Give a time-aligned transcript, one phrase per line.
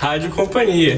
[0.00, 0.96] Rádio Companhia.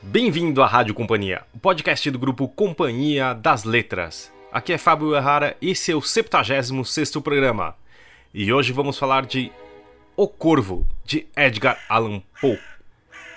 [0.00, 4.32] Bem-vindo à Rádio Companhia, o podcast do grupo Companhia das Letras.
[4.50, 7.76] Aqui é Fábio Errara e esse é o 76º programa.
[8.32, 9.52] E hoje vamos falar de
[10.16, 12.58] O Corvo, de Edgar Allan Poe,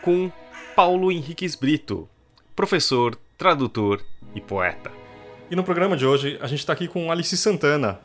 [0.02, 0.32] com
[0.78, 2.08] Paulo Henriques Brito,
[2.56, 4.02] professor, tradutor
[4.34, 4.94] e poeta.
[5.52, 8.00] E no programa de hoje a gente está aqui com Alice Santana,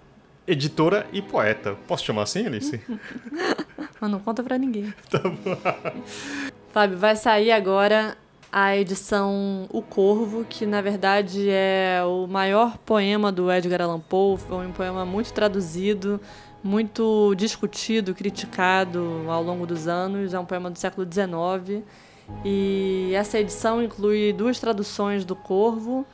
[0.44, 1.76] editora e poeta.
[1.86, 2.80] Posso chamar assim, Alice?
[4.00, 4.92] Mas não conta pra ninguém.
[5.10, 5.56] tá bom.
[6.72, 8.16] Fábio, vai sair agora
[8.50, 14.38] a edição O Corvo, que na verdade é o maior poema do Edgar Allan Poe.
[14.38, 16.20] Foi um poema muito traduzido,
[16.62, 20.32] muito discutido, criticado ao longo dos anos.
[20.34, 21.84] É um poema do século XIX.
[22.44, 26.06] E essa edição inclui duas traduções do Corvo,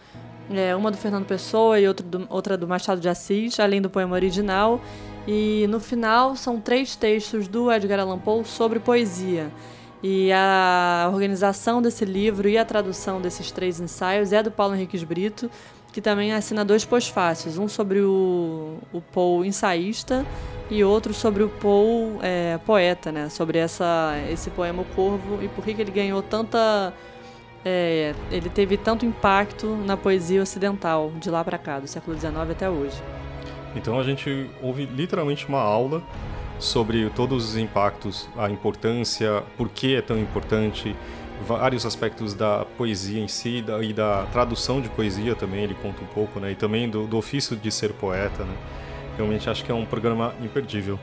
[0.50, 3.90] é, uma do Fernando Pessoa e outra do, outra do Machado de Assis, além do
[3.90, 4.80] poema original.
[5.26, 9.50] E no final são três textos do Edgar Allan Poe sobre poesia.
[10.02, 15.02] E a organização desse livro e a tradução desses três ensaios é do Paulo Henriques
[15.02, 15.50] Brito,
[15.94, 20.26] que também assina dois pós-fácios, um sobre o, o Poe ensaísta
[20.70, 23.30] e outro sobre o Poe é, poeta, né?
[23.30, 26.92] Sobre essa, esse poema O Corvo e por que, que ele ganhou tanta...
[27.64, 32.50] É, ele teve tanto impacto na poesia ocidental, de lá para cá, do século XIX
[32.50, 33.02] até hoje.
[33.74, 36.02] Então a gente ouve literalmente uma aula
[36.58, 40.94] sobre todos os impactos, a importância, por que é tão importante,
[41.46, 46.02] vários aspectos da poesia em si da, e da tradução de poesia também, ele conta
[46.02, 46.52] um pouco, né?
[46.52, 48.54] E também do, do ofício de ser poeta, né?
[49.16, 50.98] Realmente acho que é um programa imperdível.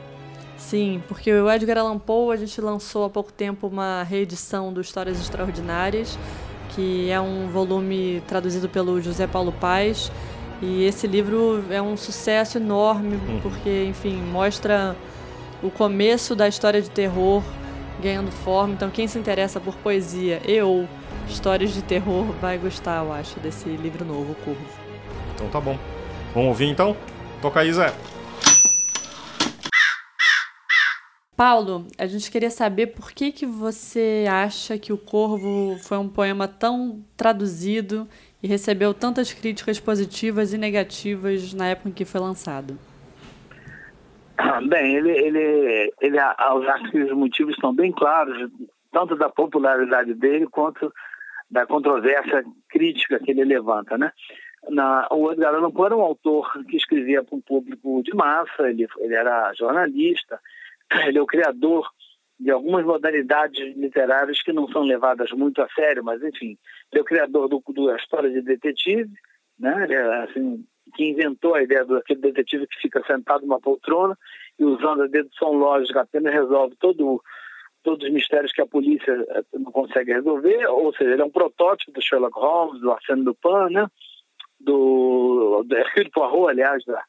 [0.57, 4.79] Sim, porque o Edgar Allan Poe, a gente lançou há pouco tempo uma reedição do
[4.79, 6.17] Histórias Extraordinárias,
[6.69, 10.11] que é um volume traduzido pelo José Paulo Paz.
[10.61, 13.39] E esse livro é um sucesso enorme, Uhum.
[13.41, 14.95] porque, enfim, mostra
[15.63, 17.41] o começo da história de terror
[18.01, 18.73] ganhando forma.
[18.73, 20.87] Então, quem se interessa por poesia e ou
[21.27, 24.61] histórias de terror vai gostar, eu acho, desse livro novo, O Corvo.
[25.33, 25.77] Então tá bom.
[26.33, 26.95] Vamos ouvir então?
[27.41, 27.93] Toca aí, Zé.
[31.35, 36.07] Paulo, a gente queria saber por que, que você acha que O Corvo foi um
[36.07, 38.07] poema tão traduzido
[38.41, 42.77] e recebeu tantas críticas positivas e negativas na época em que foi lançado.
[44.67, 46.17] Bem, ele, ele, ele,
[47.05, 48.49] os motivos estão bem claros,
[48.91, 50.91] tanto da popularidade dele quanto
[51.49, 54.11] da controvérsia crítica que ele levanta, né?
[54.69, 58.69] Na, o Edgar Allan Poe era um autor que escrevia para um público de massa,
[58.69, 60.39] ele, ele era jornalista,
[61.07, 61.89] ele é o criador
[62.39, 66.57] de algumas modalidades literárias que não são levadas muito a sério, mas enfim,
[66.91, 69.09] ele é o criador do, do da história de detetive,
[69.59, 69.83] né?
[69.83, 70.65] Ele é, assim,
[70.95, 74.17] que inventou a ideia daquele detetive que fica sentado numa poltrona
[74.59, 77.21] e usando a dedução lógica apenas resolve todo,
[77.83, 81.31] todos os mistérios que a polícia eh, não consegue resolver, ou seja, ele é um
[81.31, 83.87] protótipo do Sherlock Holmes, do Arsène Lupin, né?
[84.63, 87.03] do, do Hercule Poirot, aliás, da,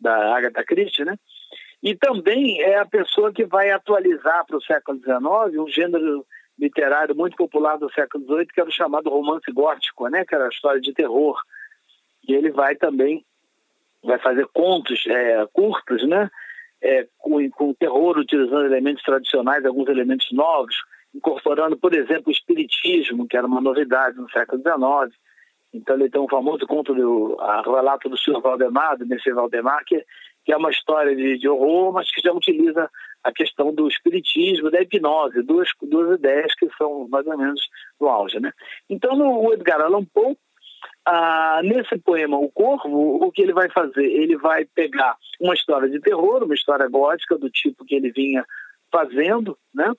[0.00, 1.16] da Agatha Christie, né?
[1.82, 6.26] E também é a pessoa que vai atualizar para o século XIX um gênero
[6.58, 10.24] literário muito popular do século XVIII, que era o chamado romance gótico, né?
[10.24, 11.40] que era a história de terror.
[12.26, 13.24] E ele vai também
[14.02, 16.30] vai fazer contos é, curtos, né?
[16.80, 20.76] É, com, com terror, utilizando elementos tradicionais, alguns elementos novos,
[21.12, 25.18] incorporando, por exemplo, o espiritismo, que era uma novidade no século XIX.
[25.74, 28.40] Então ele tem um famoso conto do relato do Sr.
[28.40, 30.04] Valdemar, do Messias Valdemar, que,
[30.44, 32.88] que é uma história de, de, horror, mas que já utiliza
[33.24, 37.60] a questão do espiritismo, da hipnose, duas, duas ideias que são mais ou menos
[38.00, 38.40] no auge.
[38.40, 38.52] Né?
[38.88, 40.36] Então no Edgar Allan Poe,
[41.04, 44.04] ah, nesse poema O Corvo, o que ele vai fazer?
[44.04, 48.44] Ele vai pegar uma história de terror, uma história gótica do tipo que ele vinha
[48.92, 49.92] fazendo, né?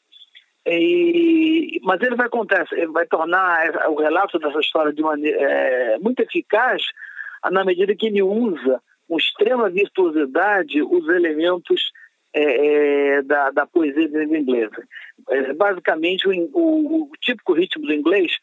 [0.68, 5.98] E, mas ele vai contar, ele vai tornar o relato dessa história de maneira é,
[5.98, 6.84] muito eficaz
[7.52, 11.92] na medida que ele usa com extrema virtuosidade os elementos
[12.34, 14.84] é, é, da, da, poesia inglesa.
[15.30, 18.38] É, basicamente, o, o, o, típico ritmo do inglês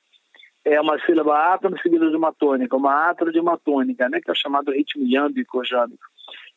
[0.65, 4.29] é uma sílaba átona seguida de uma tônica, uma átona de uma tônica, né, que
[4.29, 6.11] é o chamado ritmo iâmbico ou.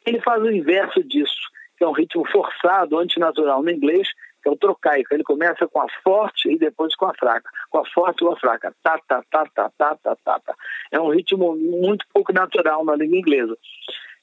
[0.05, 4.07] Ele faz o inverso disso, que é um ritmo forçado, antinatural no inglês,
[4.41, 5.13] que é o trocaico.
[5.13, 7.49] Ele começa com a forte e depois com a fraca.
[7.69, 8.73] Com a forte com a fraca.
[8.81, 10.55] Tá, tá, tá, tá, tá, tá, tá, tá.
[10.91, 13.57] É um ritmo muito pouco natural na língua inglesa.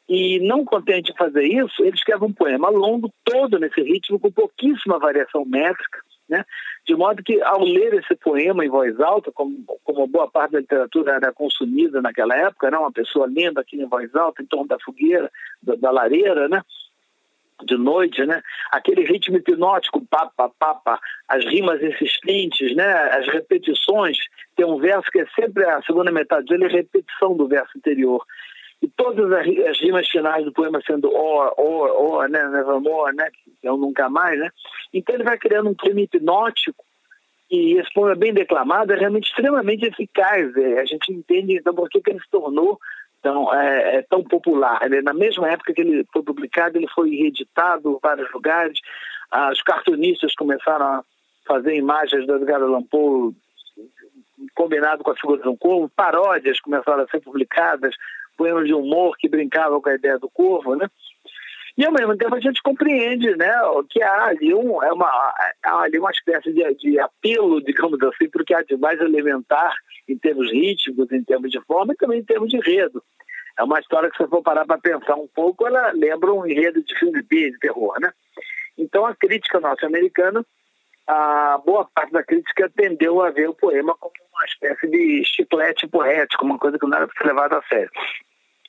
[0.09, 4.31] E não contente em fazer isso, ele escreve um poema longo, todo nesse ritmo, com
[4.31, 5.99] pouquíssima variação métrica,
[6.29, 6.45] né?
[6.87, 10.61] de modo que, ao ler esse poema em voz alta, como, como boa parte da
[10.61, 12.79] literatura era consumida naquela época, né?
[12.79, 15.31] uma pessoa lendo aquilo em voz alta, em torno da fogueira,
[15.61, 16.63] da, da lareira, né?
[17.65, 18.43] de noite, né?
[18.71, 24.19] aquele ritmo hipnótico, papa, papa, as rimas insistentes, né, as repetições.
[24.55, 28.23] Tem um verso que é sempre a segunda metade dele é repetição do verso anterior.
[28.83, 33.31] E todas as, as rimas finais do poema sendo or, or, or, né, nevermore, né,
[33.61, 34.51] que é um nunca mais, né.
[34.93, 36.85] Então ele vai criando um clima hipnótico
[37.51, 40.55] e esse poema bem declamado é realmente extremamente eficaz.
[40.57, 42.79] É, a gente entende então por que, que ele se tornou
[43.23, 44.83] tão, é, é tão popular.
[44.83, 48.79] Ele, na mesma época que ele foi publicado, ele foi reeditado em vários lugares.
[49.31, 51.05] Ah, os cartunistas começaram a
[51.47, 53.33] fazer imagens do Edgar Allan Poe
[54.55, 57.95] combinado com a figura de um corvo, paródias começaram a ser publicadas,
[58.37, 60.89] poemas de humor que brincavam com a ideia do corvo, né?
[61.77, 63.53] E ao mesmo tempo a gente compreende né,
[63.91, 65.07] que há ali, um, é uma,
[65.63, 68.99] há ali uma espécie de, de apelo, digamos assim, para o que há de mais
[68.99, 69.75] elementar
[70.09, 73.03] em termos rítmicos, em termos de forma e também em termos de enredo.
[73.59, 76.83] É uma história que, se for parar para pensar um pouco, ela lembra um enredo
[76.83, 78.11] de filme B, de terror, né?
[78.79, 80.45] Então, a crítica norte-americana,
[81.07, 85.87] a boa parte da crítica tendeu a ver o poema como uma espécie de chiclete
[85.87, 87.91] poético, uma coisa que não era para ser levada a sério.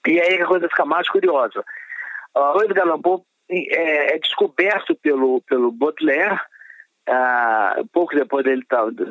[0.05, 1.63] E aí a coisa fica mais curiosa.
[2.35, 6.39] O Allan Poe é, é, descoberto pelo, pelo Baudelaire,
[7.09, 8.63] uh, pouco depois dele,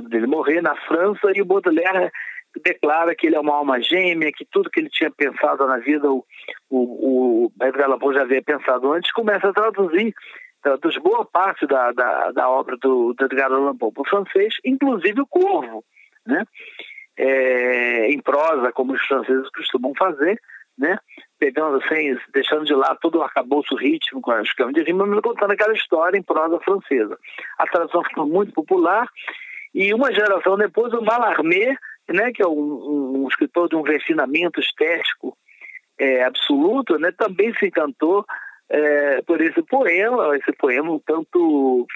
[0.08, 2.10] dele morrer, na França, e o Baudelaire
[2.64, 6.10] declara que ele é uma alma gêmea, que tudo que ele tinha pensado na vida,
[6.10, 6.24] o,
[6.70, 10.14] o, o Edgar Allan Poe já havia pensado antes, começa a traduzir,
[10.66, 14.54] traduz boa parte da, da, da obra do, do Edgar Allan Poe para o francês,
[14.64, 15.84] inclusive o Corvo,
[16.26, 16.44] né?
[17.16, 20.40] É, em prosa, como os franceses costumam fazer,
[20.76, 20.98] né?
[21.38, 25.20] Pegando assim, deixando de lado todo o arcabouço ritmo com as camas de rima, mas
[25.20, 27.16] contando aquela história em prosa francesa.
[27.58, 29.08] A tradução ficou muito popular
[29.72, 31.76] e uma geração depois o Mallarmé,
[32.08, 35.38] né, que é um, um escritor de um refinamento estético
[35.96, 38.26] é, absoluto, né, também se encantou
[38.68, 41.86] é, por esse poema, esse poema um tanto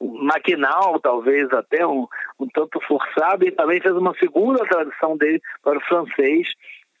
[0.00, 2.06] maquinal, talvez até um,
[2.38, 6.48] um tanto forçado, e também fez uma segunda tradução dele para o francês,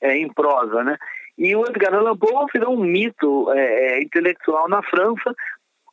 [0.00, 0.98] é, em prosa, né?
[1.38, 5.34] E o Edgar Allan Poe virou um mito é, é, intelectual na França,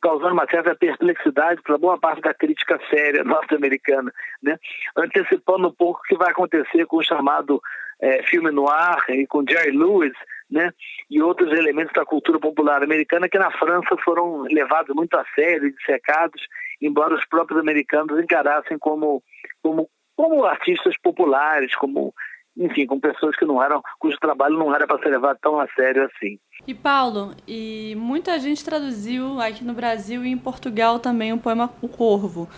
[0.02, 4.12] causando uma certa perplexidade para boa parte da crítica séria norte-americana,
[4.42, 4.58] né?
[4.96, 7.60] antecipando um pouco o que vai acontecer com o chamado
[8.00, 10.12] é, filme noir e com Jerry Lewis,
[10.50, 10.72] né?
[11.10, 15.72] e outros elementos da cultura popular americana que na França foram levados muito a sério
[15.72, 16.42] dissecados,
[16.80, 19.22] embora os próprios americanos encarassem como,
[19.62, 22.14] como, como artistas populares, como
[22.58, 25.68] enfim, com pessoas que não eram, cujo trabalho não era para ser levado tão a
[25.68, 26.38] sério assim.
[26.66, 31.72] E Paulo, e muita gente traduziu aqui no Brasil e em Portugal também o poema
[31.80, 32.48] O Corvo.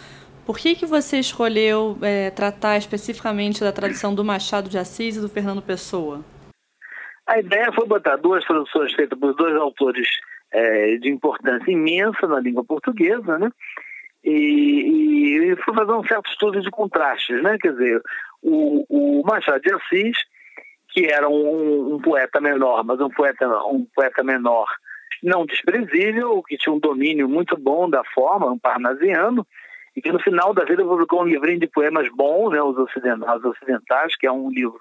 [0.47, 5.21] Por que, que você escolheu é, tratar especificamente da tradução do Machado de Assis e
[5.21, 6.25] do Fernando Pessoa?
[7.27, 10.09] A ideia foi botar duas traduções feitas por dois autores
[10.53, 13.51] é, de importância imensa na língua portuguesa, né?
[14.23, 17.57] E, e, fui fazer um certo estudo de contrastes, né?
[17.59, 18.03] Quer dizer,
[18.43, 20.17] o, o Machado de Assis,
[20.89, 24.67] que era um, um, poeta menor, mas um poeta, um poeta menor
[25.23, 29.47] não desprezível, que tinha um domínio muito bom da forma, um parnasiano,
[29.95, 32.77] e que no final da vida publicou um livrinho de poemas bons, né, os
[33.45, 34.81] ocidentais, que é um livro,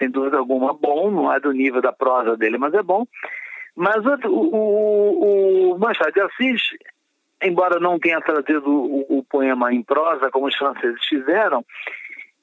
[0.00, 3.06] sem dúvida alguma, bom, não é do nível da prosa dele, mas é bom.
[3.76, 6.62] Mas o, o, o Machado de Assis,
[7.42, 11.64] embora não tenha trazido o, o poema em prosa, como os franceses fizeram,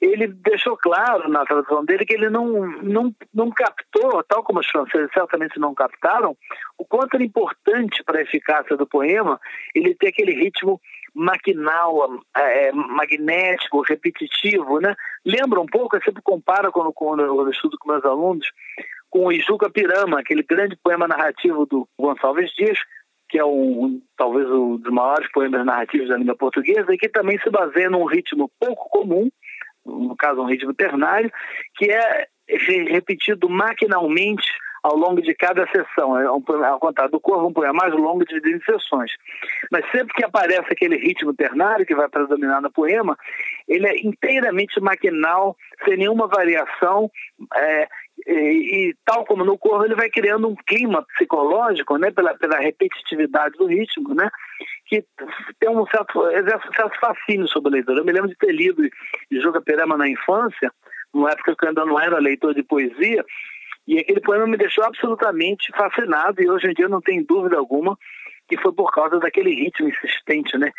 [0.00, 4.66] ele deixou claro na tradução dele que ele não, não, não captou, tal como os
[4.68, 6.36] franceses certamente não captaram,
[6.78, 9.40] o quanto era importante para a eficácia do poema
[9.74, 10.80] ele ter aquele ritmo
[11.18, 14.94] maquinal, é, magnético, repetitivo, né?
[15.24, 18.46] Lembra um pouco, eu sempre comparo quando, quando eu estudo com meus alunos,
[19.10, 22.78] com o Ijuca Pirama, aquele grande poema narrativo do Gonçalves Dias,
[23.28, 27.38] que é um, talvez um dos maiores poemas narrativos da língua portuguesa, e que também
[27.40, 29.28] se baseia num ritmo pouco comum,
[29.84, 31.30] no caso um ritmo ternário,
[31.76, 32.26] que é
[32.88, 34.50] repetido maquinalmente
[34.82, 36.18] ao longo de cada sessão.
[36.18, 39.12] É um, ao contrário do corvo, um poema mais longo em sessões.
[39.70, 43.16] Mas sempre que aparece aquele ritmo ternário que vai predominar no poema,
[43.66, 47.10] ele é inteiramente maquinal, sem nenhuma variação,
[47.54, 47.88] é,
[48.26, 52.58] e, e, tal como no corvo, ele vai criando um clima psicológico, né, pela, pela
[52.58, 54.28] repetitividade do ritmo, né,
[54.86, 55.04] que
[55.60, 58.00] tem um certo, exerce um certo fascínio sobre a leitura.
[58.00, 58.82] Eu me lembro de ter lido
[59.30, 60.72] Juga Perama na infância,
[61.12, 63.24] numa época que eu ainda não era leitor de poesia,
[63.88, 67.56] e aquele poema me deixou absolutamente fascinado, e hoje em dia eu não tenho dúvida
[67.56, 67.98] alguma
[68.46, 70.70] que foi por causa daquele ritmo insistente, né,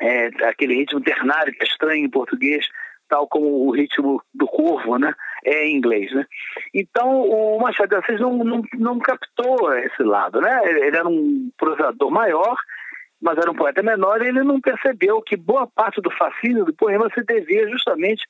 [0.00, 2.66] é, aquele ritmo ternário que é estranho em português,
[3.08, 5.14] tal como o ritmo do corvo, né?
[5.46, 6.26] é em inglês, né?
[6.74, 10.60] Então o Machado de Assis não, não, não captou esse lado, né?
[10.64, 12.56] Ele era um prosador maior,
[13.22, 16.74] mas era um poeta menor e ele não percebeu que boa parte do fascínio do
[16.74, 18.24] poema se devia justamente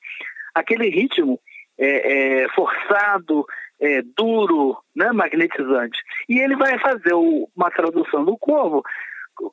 [0.53, 1.39] àquele ritmo
[1.77, 3.45] é, é, forçado,
[3.79, 5.99] é, duro, né, magnetizante.
[6.27, 8.83] E ele vai fazer o, uma tradução do Corvo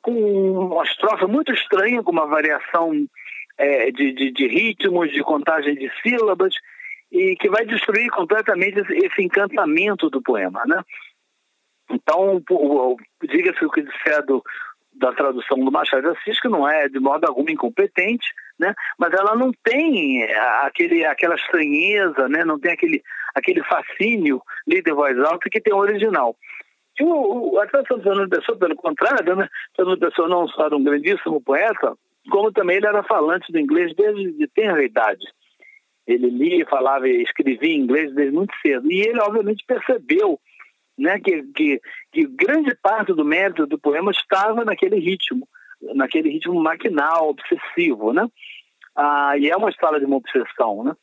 [0.01, 2.91] com uma estrofe muito estranha, com uma variação
[3.57, 6.55] é, de, de, de, ritmos, de contagem de sílabas,
[7.11, 10.63] e que vai destruir completamente esse encantamento do poema.
[10.65, 10.81] Né?
[11.91, 12.41] Então,
[13.23, 14.43] diga-se o que disser do,
[14.95, 18.73] da tradução do Machado de Assis, que não é de modo algum incompetente, né?
[18.97, 20.23] mas ela não tem
[20.63, 22.45] aquele, aquela estranheza, né?
[22.45, 26.35] não tem aquele, aquele fascínio líder voz alta que tem o original.
[26.99, 29.49] E o, a tradução do Fernando Pessoa, pelo contrário, né?
[29.75, 31.93] Fernando Pessoa não só era um grandíssimo poeta,
[32.29, 35.25] como também ele era falante do inglês desde de tenra idade.
[36.07, 38.89] Ele lia, falava e escrevia em inglês desde muito cedo.
[38.89, 40.39] E ele, obviamente, percebeu
[40.97, 45.47] né, que, que, que grande parte do mérito do poema estava naquele ritmo,
[45.93, 48.27] naquele ritmo maquinal, obsessivo, né?
[48.95, 50.93] Ah, e é uma história de uma obsessão, né?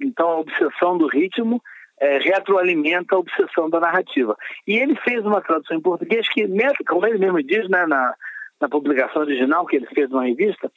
[0.00, 1.60] Então, a obsessão do ritmo
[2.00, 4.36] é, retroalimenta a obsessão da narrativa.
[4.66, 6.48] E ele fez uma tradução em português que,
[6.88, 8.14] como ele mesmo diz né, na,
[8.60, 10.72] na publicação original que ele fez numa revista,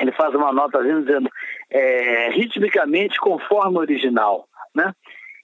[0.00, 1.30] ele faz uma nota dizendo
[1.70, 4.92] é, ritmicamente conforme o original, né?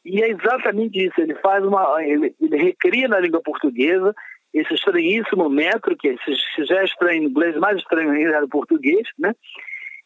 [0.04, 4.14] E é exatamente isso, ele faz uma, ele, ele recria na língua portuguesa
[4.54, 8.48] esse estranhíssimo metro, que se já é estranho em inglês, mais estranho ainda era o
[8.48, 9.34] português, né?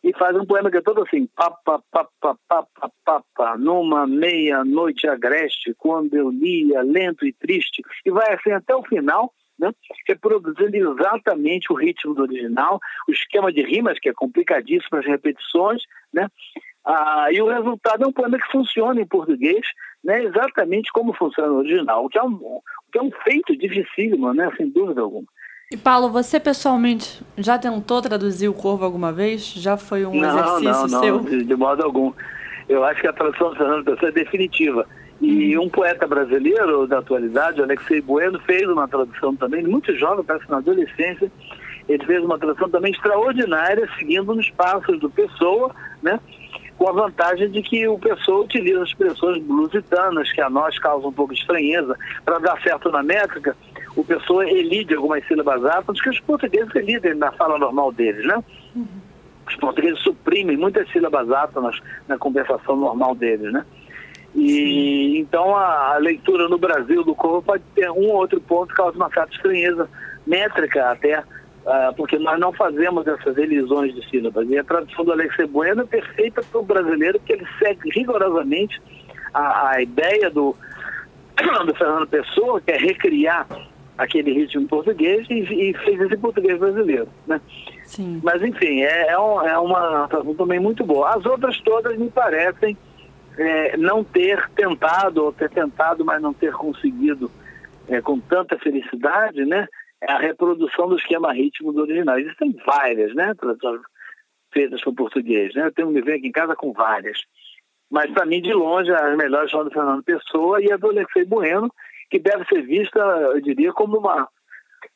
[0.03, 5.75] e faz um poema que é todo assim, papa, papa, papa, papa, numa meia-noite agreste,
[5.79, 9.71] quando eu lia, lento e triste, e vai assim até o final, né,
[10.09, 15.83] reproduzindo exatamente o ritmo do original, o esquema de rimas, que é complicadíssimo, as repetições,
[16.13, 16.27] né,
[16.85, 19.65] ah, e o resultado é um poema que funciona em português,
[20.03, 22.63] né, exatamente como funciona no original, o que é um, o
[22.93, 25.27] que é um feito dificílimo, né, sem dúvida alguma.
[25.71, 29.55] E Paulo, você pessoalmente já tentou traduzir o Corvo alguma vez?
[29.55, 31.17] Já foi um não, exercício não, seu?
[31.17, 32.13] Não, de, de modo algum.
[32.69, 34.87] Eu acho que a tradução do Fernando Pessoa é definitiva.
[35.19, 35.63] E hum.
[35.63, 40.59] um poeta brasileiro da atualidade, Alexei Bueno, fez uma tradução também, muito jovem, parece na
[40.59, 41.33] adolescência.
[41.89, 46.21] Ele fez uma tradução também extraordinária, seguindo nos passos do Pessoa, né?
[46.83, 51.13] Com a vantagem de que o Pessoa utiliza expressões lusitanas, que a nós causam um
[51.13, 53.57] pouco de estranheza, para dar certo na métrica
[53.95, 58.43] o pessoa elide algumas sílabas átonas que os portugueses elidem na fala normal deles, né?
[58.75, 58.87] Uhum.
[59.47, 63.65] Os portugueses suprimem muitas sílabas átonas na conversação normal deles, né?
[64.35, 68.71] E então a, a, leitura no Brasil do corpo pode ter um ou outro ponto
[68.71, 69.89] que causa uma certa estranheza
[70.27, 71.23] métrica até,
[71.65, 74.49] uh, porque nós não fazemos essas elisões de sílabas.
[74.49, 78.81] E a tradução do Alexei Bueno é perfeita para o brasileiro, porque ele segue rigorosamente
[79.33, 80.55] a, a ideia do,
[81.67, 83.47] do Fernando Pessoa, que é recriar
[83.97, 87.41] aquele ritmo português e, e fez esse português brasileiro, né?
[87.85, 88.21] Sim.
[88.23, 91.15] Mas enfim, é, é, um, é uma tradução também muito boa.
[91.15, 92.77] As outras todas me parecem
[93.37, 97.31] é, não ter tentado, ou ter tentado, mas não ter conseguido
[97.89, 99.69] é, com tanta felicidade, né?
[100.03, 102.19] É a reprodução do esquema ritmo do original.
[102.19, 103.33] Existem várias, né?
[103.35, 103.81] Traduções
[104.53, 105.67] feitas para português, né?
[105.67, 107.23] Eu tenho um livro aqui em casa com várias.
[107.91, 111.25] Mas, para mim, de longe, as melhores são do Fernando Pessoa e a do Alexei
[111.25, 111.73] Bueno,
[112.11, 114.29] que deve ser vista, eu diria, como uma,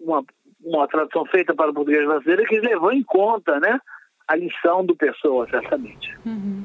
[0.00, 0.24] uma,
[0.62, 3.78] uma tradução feita para o português brasileiro que levou em conta né,
[4.26, 6.16] a lição do Pessoa, certamente.
[6.24, 6.64] Uhum.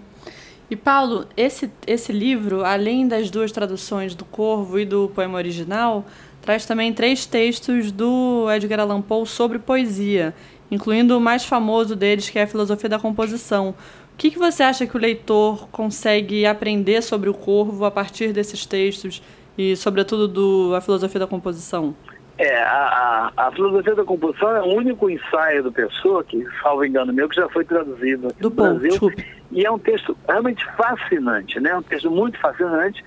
[0.70, 6.06] E Paulo, esse, esse livro, além das duas traduções do Corvo e do poema original,
[6.42, 10.34] traz também três textos do Edgar Allan Poe sobre poesia,
[10.70, 13.76] incluindo o mais famoso deles, que é a Filosofia da Composição.
[14.14, 18.34] O que, que você acha que o leitor consegue aprender sobre o Corvo a partir
[18.34, 19.22] desses textos
[19.58, 21.96] e, sobretudo, do, a filosofia da composição?
[22.38, 26.84] É, a, a, a, filosofia da composição é o único ensaio do Pessoa, que, salvo
[26.84, 29.12] engano meu, que já foi traduzido aqui do no Brasil.
[29.52, 31.76] E é um texto realmente fascinante, né?
[31.76, 33.04] Um texto muito fascinante,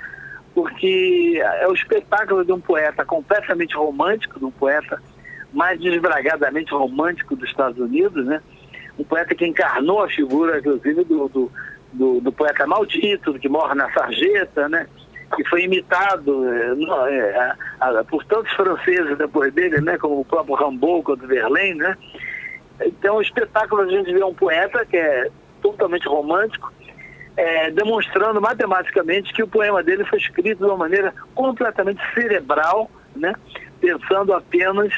[0.55, 5.03] porque é o espetáculo de um poeta completamente romântico, de um poeta
[5.53, 8.41] mais desbragadamente romântico dos Estados Unidos, né?
[8.99, 11.53] Um poeta que encarnou a figura, inclusive, do, do,
[11.93, 14.87] do, do poeta maldito, que morre na sarjeta, né?
[15.35, 21.11] que foi imitado é, é, por tantos franceses depois dele, né, como o próprio Rambaud,
[21.11, 21.97] o Verlaine, né?
[22.81, 25.31] Então, o espetáculo a gente vê um poeta que é
[25.63, 26.73] totalmente romântico,
[27.37, 33.35] é, demonstrando matematicamente que o poema dele foi escrito de uma maneira completamente cerebral, né,
[33.81, 34.93] pensando apenas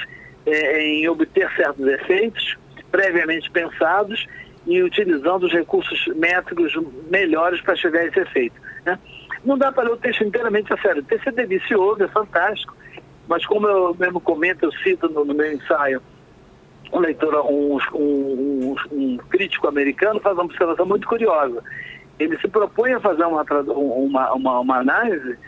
[0.44, 2.56] é, em obter certos efeitos
[2.90, 4.26] previamente pensados
[4.66, 6.72] e utilizando os recursos métricos
[7.10, 8.56] melhores para chegar a esse efeito.
[8.84, 8.98] Né?
[9.46, 11.02] não dá para ler o texto inteiramente a sério.
[11.02, 12.76] O texto é delicioso, é fantástico,
[13.28, 16.02] mas como eu mesmo comento, eu cito no, no meu ensaio,
[16.92, 21.62] um leitor, um, um, um, crítico americano faz uma observação muito curiosa.
[22.18, 25.38] Ele se propõe a fazer uma, uma, uma, uma análise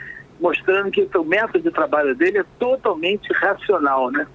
[0.40, 4.26] mostrando que o método de trabalho dele é totalmente racional, né?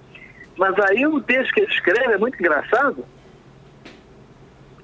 [0.56, 3.04] Mas aí o texto que ele escreve é muito engraçado,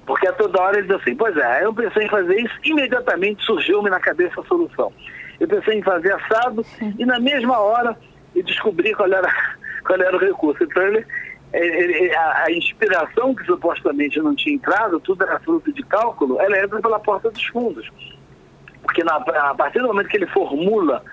[0.05, 3.43] porque a toda hora ele diz assim, pois é, eu pensei em fazer isso, imediatamente
[3.45, 4.91] surgiu-me na cabeça a solução.
[5.39, 6.65] Eu pensei em fazer assado
[6.97, 7.97] e na mesma hora
[8.35, 9.31] eu descobri qual era,
[9.85, 10.63] qual era o recurso.
[10.63, 11.05] Então ele,
[11.53, 16.79] a, a, inspiração que supostamente não tinha entrado, tudo era fruto de cálculo, ela entra
[16.79, 17.89] pela porta dos fundos.
[18.81, 21.03] Porque na, a partir do momento que ele formula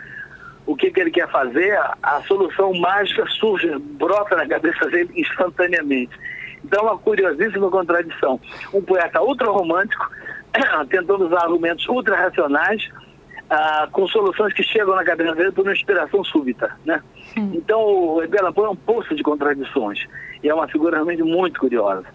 [0.64, 5.11] o que, que ele quer fazer, a, a solução mágica surge, brota na cabeça dele
[5.16, 6.14] instantaneamente.
[6.64, 8.40] Então, uma curiosíssima contradição.
[8.73, 10.11] Um poeta ultra-romântico,
[10.90, 12.90] tentando usar argumentos ultra-racionais,
[13.50, 16.76] ah, com soluções que chegam na cabeça dele por uma inspiração súbita.
[16.85, 17.02] Né?
[17.37, 20.07] Então, o Edgar Poe é um poço de contradições.
[20.43, 22.07] E é uma figura realmente muito curiosa.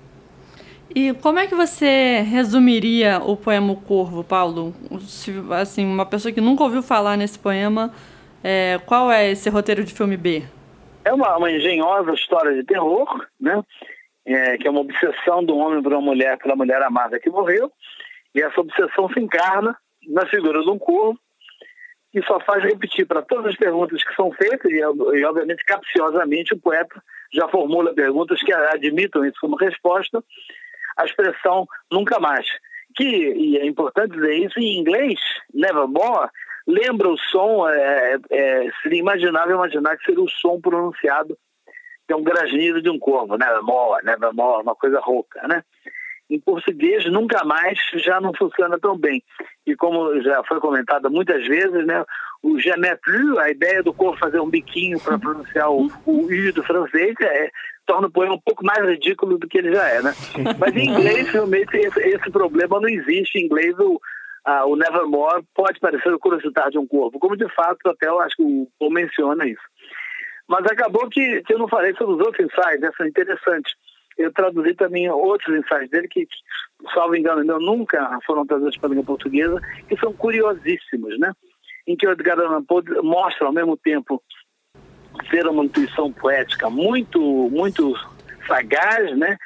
[0.95, 4.73] E como é que você resumiria o poema O Corvo, Paulo?
[5.01, 7.91] Se, assim, uma pessoa que nunca ouviu falar nesse poema,
[8.43, 10.43] é, qual é esse roteiro de filme B?
[11.03, 13.61] É uma, uma engenhosa história de terror, né?
[14.25, 17.69] É, que é uma obsessão do homem por uma mulher, pela mulher amada que morreu,
[18.33, 19.75] e essa obsessão se encarna
[20.07, 21.19] na figura de um corvo,
[22.11, 26.53] que só faz repetir para todas as perguntas que são feitas, e, e obviamente capciosamente
[26.53, 27.01] o poeta
[27.33, 30.23] já formula perguntas que admitam isso como resposta,
[30.95, 32.45] a expressão nunca mais.
[32.95, 35.19] Que, e é importante dizer isso, em inglês,
[35.51, 36.29] nevermore,
[36.67, 41.35] lembra o som, é, é, seria imaginável imaginar que seria o som pronunciado
[42.07, 45.63] de um grasnido de um corvo, nevermore, nevermore, uma coisa rouca, né?
[46.29, 49.21] Em português, nunca mais já não funciona tão bem.
[49.67, 52.03] E como já foi comentado muitas vezes, né,
[52.41, 56.51] o jamais plus, a ideia do corvo fazer um biquinho para pronunciar o, o I
[56.51, 57.49] do francês, é,
[57.85, 60.13] torna o poema um pouco mais ridículo do que ele já é, né?
[60.59, 63.39] Mas em inglês, realmente, esse, esse problema não existe.
[63.39, 63.99] Em inglês, o,
[64.67, 68.35] o Nevermore pode parecer o curiosidade de um corpo, como de fato até eu acho
[68.35, 69.63] que o Paul menciona isso.
[70.47, 72.91] Mas acabou que, que eu não falei sobre os outros ensaios, né?
[72.97, 73.73] São interessantes.
[74.17, 76.27] Eu traduzi também outros ensaios dele que,
[76.93, 81.31] salvo engano meu, nunca foram traduzidos para a língua portuguesa, que são curiosíssimos, né?
[81.87, 84.21] Em que o Edgar Allan Poe mostra ao mesmo tempo
[85.29, 87.93] ser uma intuição poética muito, muito
[88.47, 89.37] sagaz, né?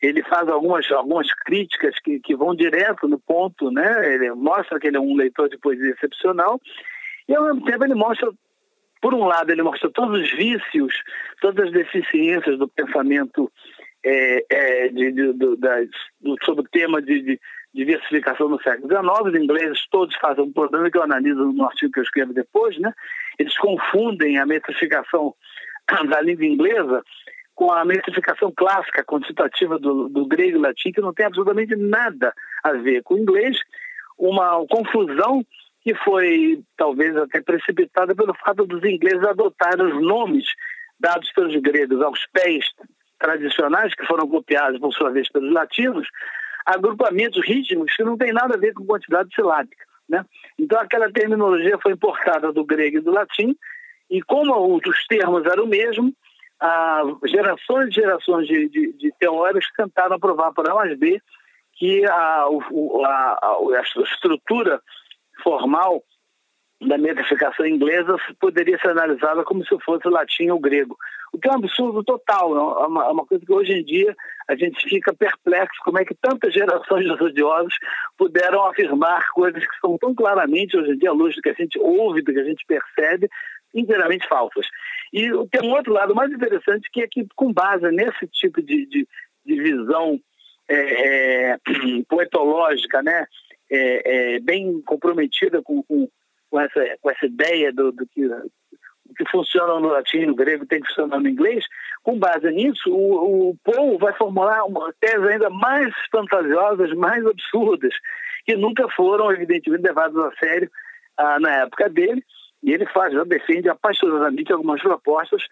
[0.00, 4.14] ele faz algumas, algumas críticas que, que vão direto no ponto, né?
[4.14, 6.60] Ele mostra que ele é um leitor de poesia excepcional
[7.28, 8.30] e ao mesmo tempo ele mostra,
[9.00, 11.02] por um lado, ele mostra todos os vícios,
[11.40, 13.50] todas as deficiências do pensamento
[14.04, 15.34] é, é, de, de,
[16.44, 17.40] sobre o tema de, de
[17.74, 19.20] diversificação no século XIX.
[19.24, 22.78] Os ingleses todos fazem um problema que eu analiso no artigo que eu escrevo depois,
[22.78, 22.92] né?
[23.38, 25.34] Eles confundem a metrificação
[26.08, 27.02] da língua inglesa
[27.54, 32.32] com a metrificação clássica quantitativa do, do grego e latim, que não tem absolutamente nada
[32.62, 33.58] a ver com o inglês,
[34.16, 35.44] uma confusão
[35.82, 40.46] que foi talvez até precipitada pelo fato dos ingleses adotarem os nomes
[41.00, 42.64] dados pelos gregos aos pés
[43.18, 46.08] tradicionais, que foram copiados por sua vez pelos latinos,
[46.64, 49.84] agrupamentos rítmicos que não tem nada a ver com quantidade silábica.
[50.08, 50.24] Né?
[50.58, 53.56] Então aquela terminologia foi importada do grego e do latim,
[54.10, 56.12] e como os termos eram o mesmo,
[57.26, 61.20] gerações e gerações de, de, de, teóricos tentaram provar por A mais B
[61.74, 62.48] que a, a,
[63.06, 64.80] a, a estrutura
[65.42, 66.02] formal
[66.80, 70.96] da metrificação inglesa poderia ser analisada como se fosse latim ou grego.
[71.32, 74.16] O que é um absurdo total, é uma, é uma, coisa que hoje em dia
[74.48, 77.74] a gente fica perplexo como é que tantas gerações de estudiosos
[78.16, 81.54] puderam afirmar coisas que são tão claramente, hoje em dia, à luz do que a
[81.54, 83.28] gente ouve, do que a gente percebe,
[83.74, 84.66] inteiramente falsas.
[85.12, 88.86] E tem um outro lado mais interessante que é que, com base nesse tipo de,
[88.86, 89.08] de,
[89.44, 90.18] de visão
[90.68, 91.58] é, é,
[92.08, 93.26] poetológica, né,
[93.70, 96.08] é, é, bem comprometida com, com,
[96.50, 100.66] com, essa, com essa ideia do, do que o que funciona no latim, no grego,
[100.66, 101.64] tem que funcionar no inglês,
[102.02, 107.94] com base nisso, o, o Paul vai formular uma tese ainda mais fantasiosas, mais absurdas,
[108.44, 110.70] que nunca foram, evidentemente, levadas a sério
[111.16, 112.22] ah, na época dele,
[112.62, 115.42] e ele faz, já defende apaixonadamente algumas propostas.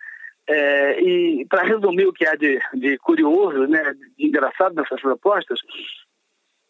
[0.48, 5.58] É, e para resumir o que há de, de curioso, né, de engraçado nessas propostas,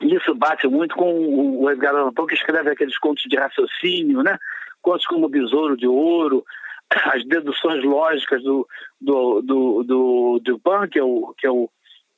[0.00, 4.38] isso bate muito com o Edgar Allan Poe, que escreve aqueles contos de raciocínio, né?
[4.82, 6.44] contos como Besouro de Ouro,
[7.12, 8.66] as deduções lógicas do,
[9.00, 11.70] do, do, do Dupin, que é, o, que, é o,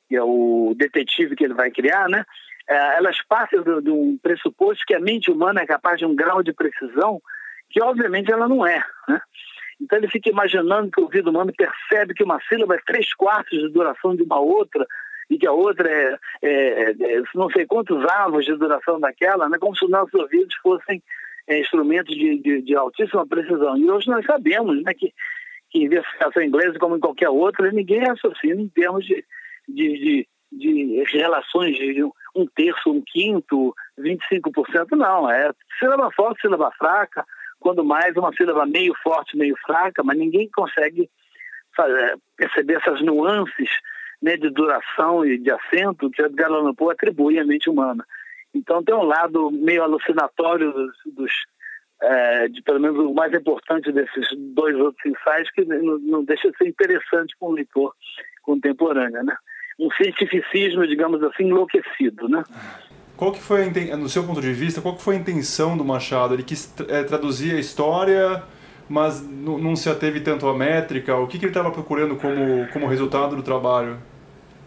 [0.07, 2.25] que é o detetive que ele vai criar, né?
[2.69, 6.43] é, elas partem de um pressuposto que a mente humana é capaz de um grau
[6.43, 7.19] de precisão
[7.69, 8.83] que, obviamente, ela não é.
[9.07, 9.19] Né?
[9.81, 13.57] Então ele fica imaginando que o ouvido humano percebe que uma sílaba é três quartos
[13.57, 14.85] de duração de uma outra
[15.29, 19.57] e que a outra é, é, é não sei quantos avos de duração daquela, né?
[19.59, 21.01] como se os nossos ouvidos fossem
[21.47, 23.77] é, instrumentos de, de, de, altíssima precisão.
[23.77, 25.13] E hoje nós sabemos né, que,
[25.69, 29.23] que em investigação inglesa, como em qualquer outra, ninguém raciocina em termos de,
[29.67, 32.03] de, de, de relações de
[32.35, 35.29] um terço, um quinto, 25%, não.
[35.29, 37.25] É sílaba forte, sílaba fraca,
[37.59, 41.09] quando mais uma sílaba meio forte, meio fraca, mas ninguém consegue
[41.75, 43.69] fazer, perceber essas nuances
[44.21, 48.05] né, de duração e de acento que Edgar Allan Poe atribui à mente humana.
[48.53, 51.31] Então tem um lado meio alucinatório dos, dos
[52.01, 56.49] é, de pelo menos o mais importante desses dois outros ensaios que não, não deixa
[56.49, 57.93] de ser interessante para um leitor
[58.41, 59.35] contemporâneo, né?
[59.77, 62.43] Um cientificismo, digamos assim, enlouquecido, né?
[63.15, 66.33] Qual que foi, no seu ponto de vista, qual que foi a intenção do Machado?
[66.33, 68.41] Ele quis é, traduzir a história,
[68.89, 71.15] mas não se ateve tanto à métrica.
[71.17, 73.99] O que, que ele estava procurando como, como resultado do trabalho?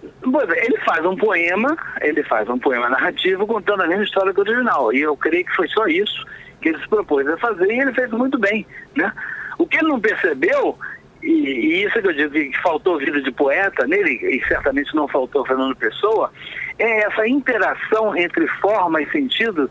[0.02, 4.92] Ele faz um poema, ele faz um poema narrativo contando a mesma história do original.
[4.92, 6.24] E eu creio que foi só isso
[6.60, 9.12] que ele se propôs a fazer e ele fez muito bem, né?
[9.58, 10.78] O que ele não percebeu
[11.22, 15.06] e, e, isso que eu digo que faltou vida de poeta nele, e certamente não
[15.06, 16.32] faltou Fernando Pessoa,
[16.78, 19.70] é essa interação entre forma e sentido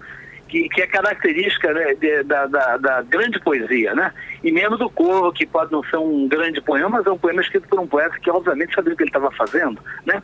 [0.52, 4.14] que, que é característica né, de, da, da, da, grande poesia, né?
[4.44, 7.42] E mesmo do Corvo, que pode não ser um grande poema, mas é um poema
[7.42, 10.22] escrito por um poeta que obviamente sabia o que ele estava fazendo, né?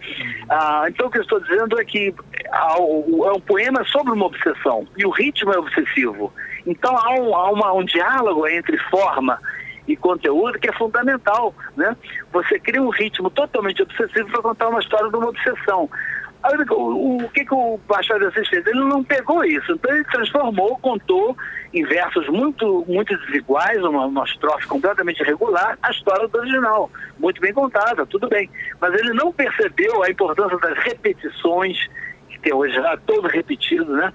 [0.50, 2.14] Ah, então o que eu estou dizendo é que
[2.46, 6.34] é um poema sobre uma obsessão, e o ritmo é obsessivo.
[6.66, 9.40] Então há um, há uma, um diálogo entre forma
[9.88, 11.96] e conteúdo que é fundamental, né?
[12.34, 15.90] Você cria um ritmo totalmente obsessivo para contar uma história de uma obsessão.
[16.72, 18.66] O, o, que, que o Machado de Assis fez?
[18.66, 21.36] Ele não pegou isso, então ele transformou, contou
[21.74, 26.90] em versos muito, muito desiguais, uma, uma estrofe completamente irregular, a história do original.
[27.20, 28.50] Muito bem contada, tudo bem.
[28.80, 31.78] Mas ele não percebeu a importância das repetições,
[32.30, 34.14] que tem hoje já todo repetido, né?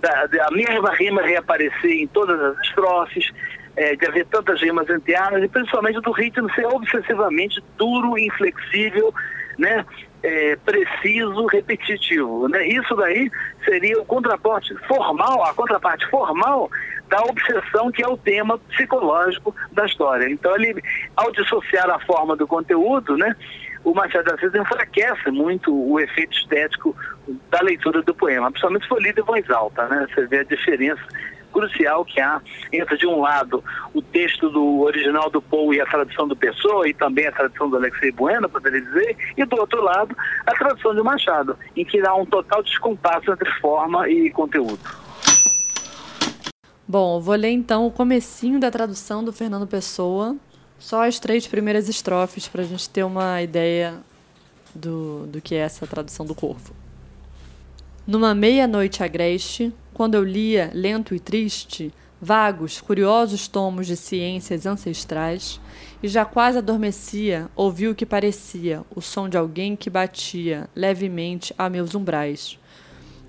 [0.00, 3.30] Da, da mesma rima reaparecer em todas as estrofes,
[3.76, 9.14] é, de haver tantas rimas internas e principalmente do ritmo ser obsessivamente duro, inflexível,
[9.58, 9.84] né?
[10.22, 12.48] É, preciso, repetitivo.
[12.48, 12.68] Né?
[12.68, 13.30] Isso daí
[13.64, 16.70] seria o contraponto formal, a contraparte formal
[17.08, 20.30] da obsessão que é o tema psicológico da história.
[20.30, 20.80] Então ele,
[21.16, 23.36] ao dissociar a forma do conteúdo, né,
[23.84, 26.96] o Machado de Assis enfraquece muito o efeito estético
[27.50, 30.06] da leitura do poema, principalmente se for lido em voz alta, né?
[30.14, 31.02] Você vê a diferença
[31.52, 32.40] crucial que há
[32.72, 33.62] entre, de um lado,
[33.94, 37.70] o texto do original do Poe e a tradução do Pessoa, e também a tradução
[37.70, 42.00] do Alexei Bueno, poderia dizer, e do outro lado, a tradução de Machado, em que
[42.04, 44.80] há um total descompasso entre forma e conteúdo.
[46.88, 50.36] Bom, vou ler então o comecinho da tradução do Fernando Pessoa,
[50.78, 54.00] só as três primeiras estrofes para a gente ter uma ideia
[54.74, 56.74] do, do que é essa tradução do Corvo.
[58.06, 65.60] Numa meia-noite agreste, quando eu lia, lento e triste, vagos, curiosos tomos de ciências ancestrais,
[66.02, 71.52] e já quase adormecia, ouvi o que parecia o som de alguém que batia levemente
[71.58, 72.58] a meus umbrais.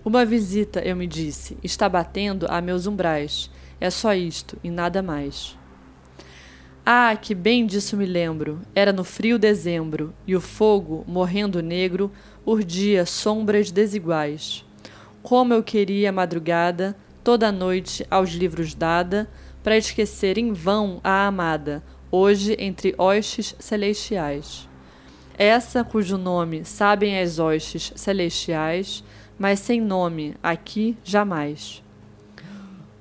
[0.06, 3.49] Uma visita, eu me disse, está batendo a meus umbrais.
[3.80, 5.58] É só isto e nada mais.
[6.86, 8.62] Ah, que bem disso me lembro.
[8.76, 12.12] Era no frio dezembro, e o fogo, morrendo negro,
[12.45, 14.65] urdia sombras desiguais.
[15.24, 19.30] Como eu queria a madrugada, toda noite aos livros dada,
[19.64, 21.82] para esquecer em vão a amada,
[22.12, 24.68] hoje entre hostes celestiais.
[25.38, 29.02] Essa cujo nome sabem as hostes celestiais,
[29.40, 31.82] mas sem nome aqui jamais.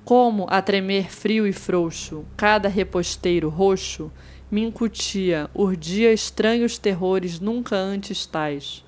[0.05, 4.13] Como a tremer frio e frouxo, cada reposteiro roxo
[4.49, 8.85] me incutia, urdia estranhos terrores nunca antes tais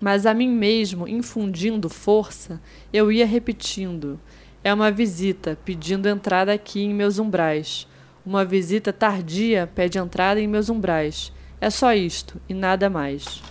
[0.00, 2.60] mas a mim mesmo, infundindo força,
[2.92, 4.18] eu ia repetindo:
[4.64, 7.86] É uma visita, pedindo entrada aqui em meus umbrais.
[8.24, 11.32] Uma visita tardia pede entrada em meus umbrais.
[11.60, 13.42] É só isto e nada mais.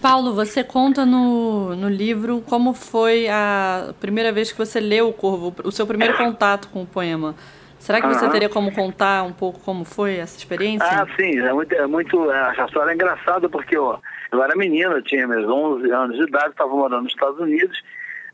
[0.00, 5.12] Paulo, você conta no, no livro como foi a primeira vez que você leu o
[5.12, 7.34] Corvo, o seu primeiro contato com o poema.
[7.78, 10.86] Será que você teria como contar um pouco como foi essa experiência?
[10.86, 13.98] Ah, sim, é muito, é muito essa história é engraçada porque ó,
[14.34, 17.82] eu era menina, tinha meus 11 anos de idade, estava morando nos Estados Unidos,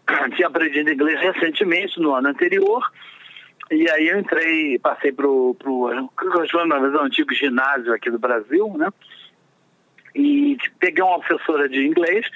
[0.34, 2.82] tinha aprendido inglês recentemente, no ano anterior,
[3.70, 5.54] e aí eu entrei, passei para o,
[6.80, 8.88] vez, antigo ginásio aqui do Brasil, né?
[10.14, 12.26] E peguei uma professora de inglês,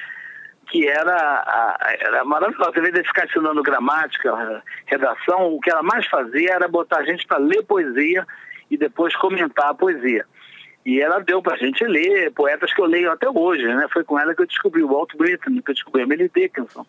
[0.71, 2.71] que era, era maravilhosa.
[2.71, 7.05] Ao invés de ficar ensinando gramática, redação, o que ela mais fazia era botar a
[7.05, 8.25] gente para ler poesia
[8.71, 10.25] e depois comentar a poesia.
[10.85, 13.87] E ela deu para a gente ler poetas que eu leio até hoje, né?
[13.93, 16.87] Foi com ela que eu descobri o Walt Whitman, que eu descobri a Emily Dickinson.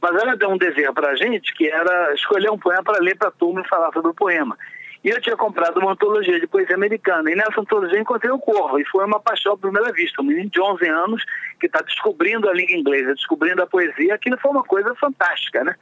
[0.00, 3.16] Mas ela deu um dever para a gente que era escolher um poema para ler
[3.16, 4.56] para a turma e falar sobre o poema.
[5.04, 7.30] E eu tinha comprado uma antologia de poesia americana.
[7.30, 8.78] E nessa antologia encontrei o Corvo.
[8.78, 10.20] E foi uma paixão à primeira vista.
[10.20, 11.24] Um menino de 11 anos
[11.60, 14.14] que está descobrindo a língua inglesa, descobrindo a poesia.
[14.14, 15.76] Aquilo foi uma coisa fantástica, né?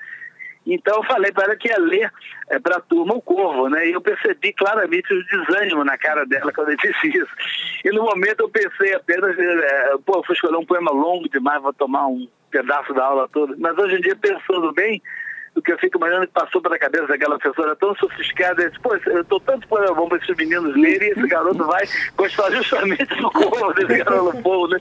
[0.66, 2.10] Então eu falei para ela que ia ler
[2.48, 3.88] é, para a turma o Corvo, né?
[3.88, 7.30] E eu percebi claramente o desânimo na cara dela quando eu disse isso.
[7.84, 11.62] E no momento eu pensei apenas, é, pô, eu fui escolher um poema longo demais,
[11.62, 13.54] vou tomar um pedaço da aula toda.
[13.58, 15.02] Mas hoje em dia, pensando bem,
[15.54, 18.80] o que eu fico imaginando que passou pela cabeça daquela professora tão sofisticada, eu disse,
[18.80, 22.50] pô, eu estou tanto poema bom para esses meninos lerem e esse garoto vai gostar
[22.56, 24.80] justamente do corvo desse garoto povo, né?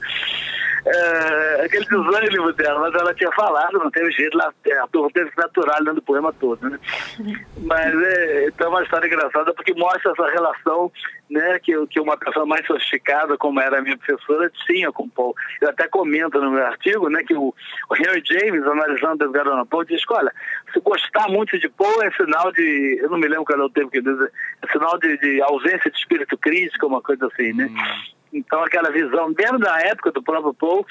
[0.85, 5.09] É, aquele desânimo dela, mas ela tinha falado, não teve jeito, lá, é, a turma
[5.13, 6.79] teve que natural dentro do poema todo, né?
[7.63, 10.91] Mas é, então é uma história engraçada porque mostra essa relação
[11.29, 15.09] né, que, que uma pessoa mais sofisticada, como era a minha professora, tinha com o
[15.09, 15.35] Paul.
[15.61, 17.53] Eu até comento no meu artigo né, que o,
[17.89, 20.33] o Henry James, analisando Edgar Allan Poe, diz que, olha,
[20.73, 23.69] se gostar muito de Poe é sinal de, eu não me lembro qual é o
[23.69, 27.65] termo que diz, é sinal de, de ausência de espírito crítico, uma coisa assim, né?
[27.71, 28.22] Hum.
[28.33, 30.85] Então, aquela visão, mesmo da época do próprio Paul,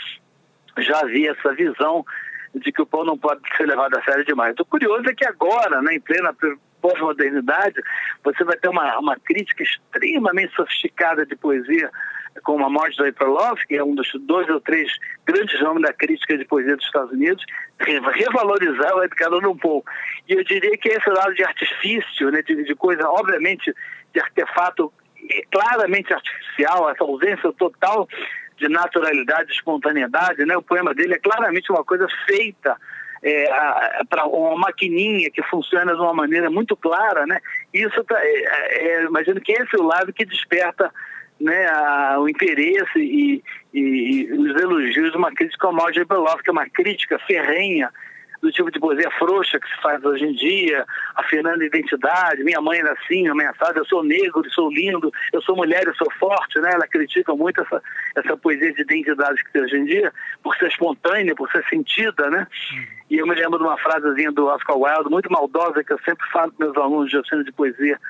[0.78, 2.04] já havia essa visão
[2.54, 4.54] de que o Paul não pode ser levado a sério demais.
[4.58, 6.34] O curioso é que agora, né, em plena
[6.80, 7.80] pós-modernidade,
[8.22, 11.90] você vai ter uma, uma crítica extremamente sofisticada de poesia,
[12.42, 13.36] como a morte do April
[13.68, 14.90] que é um dos dois ou três
[15.24, 17.44] grandes nomes da crítica de poesia dos Estados Unidos,
[17.78, 19.82] revalorizar o Edgar Allan Poe.
[20.28, 23.72] E eu diria que esse lado de artifício, né, de, de coisa, obviamente,
[24.12, 24.92] de artefato
[25.30, 28.08] é claramente artificial, essa ausência total
[28.56, 30.56] de naturalidade, de espontaneidade, né?
[30.56, 32.76] O poema dele é claramente uma coisa feita
[33.22, 37.40] é, para uma maquininha que funciona de uma maneira muito clara, né?
[37.72, 40.92] Isso, tá, é, é, imagino que esse é o lado que desperta
[41.40, 43.42] né, a, o interesse e,
[43.74, 47.90] e, e, os elogios de uma crítica como Audrey Beloff, que é uma crítica ferrenha
[48.42, 52.80] do tipo de poesia frouxa que se faz hoje em dia, afirmando identidade, minha mãe
[52.80, 56.70] era assim, ameaçada, eu sou negro, sou lindo, eu sou mulher, eu sou forte, né?
[56.72, 57.80] Ela critica muito essa,
[58.16, 62.28] essa poesia de identidade que tem hoje em dia, por ser espontânea, por ser sentida,
[62.30, 62.46] né?
[63.08, 66.26] E eu me lembro de uma frasezinha do Oscar Wilde, muito maldosa, que eu sempre
[66.32, 68.00] falo para meus alunos de oficina de poesia,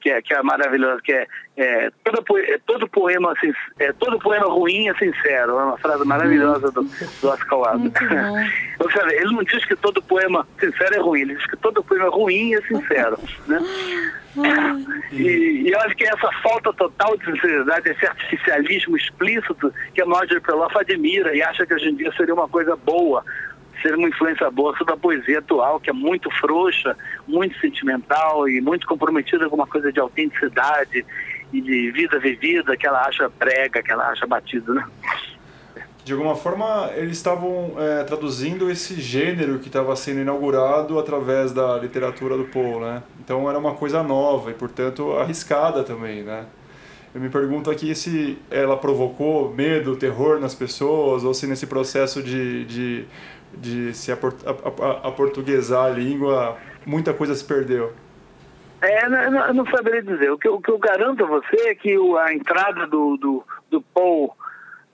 [0.00, 3.34] que é, que é maravilhosa, que é, é, todo, é todo poema
[3.78, 7.92] é, todo poema ruim é sincero, é uma frase maravilhosa do, do Oscar Wilde.
[8.92, 12.08] seja, ele não diz que todo poema sincero é ruim, ele diz que todo poema
[12.08, 13.60] ruim é sincero, né?
[15.12, 20.06] E, e eu acho que essa falta total de sinceridade, esse artificialismo explícito que a
[20.06, 23.24] Marjorie Perloff admira e acha que hoje em dia seria uma coisa boa,
[23.80, 28.60] ser uma influência boa sobre a poesia atual, que é muito frouxa, muito sentimental e
[28.60, 31.04] muito comprometida com uma coisa de autenticidade
[31.52, 34.84] e de vida vivida que ela acha prega, que ela acha batida, né?
[36.04, 41.76] De alguma forma, eles estavam é, traduzindo esse gênero que estava sendo inaugurado através da
[41.78, 43.02] literatura do Poe, né?
[43.22, 46.46] Então era uma coisa nova e, portanto, arriscada também, né?
[47.14, 52.22] Eu me pergunto aqui se ela provocou medo, terror nas pessoas, ou se nesse processo
[52.22, 53.04] de, de
[53.52, 57.92] de se aportuguesar a, a, a língua, muita coisa se perdeu.
[58.80, 60.30] É, não, não saberia dizer.
[60.30, 63.44] O que, o que eu garanto a você é que o, a entrada do, do,
[63.70, 64.34] do Paul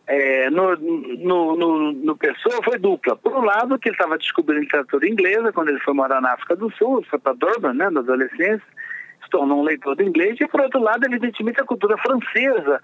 [0.07, 3.17] é, no, no, no, no, Pessoa foi dupla.
[3.17, 6.57] Por um lado, que ele estava descobrindo literatura inglesa quando ele foi morar na África
[6.57, 8.63] do Sul, foi para Durban, né, na adolescência,
[9.23, 12.81] se tornou um leitor de inglês, e por outro lado, evidentemente, a cultura francesa,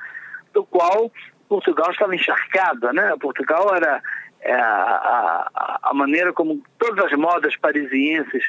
[0.53, 1.11] do qual
[1.49, 2.93] Portugal estava encharcada.
[2.93, 3.15] Né?
[3.21, 4.03] Portugal era
[4.43, 8.45] é, a, a, maneira como todas as modas parisienses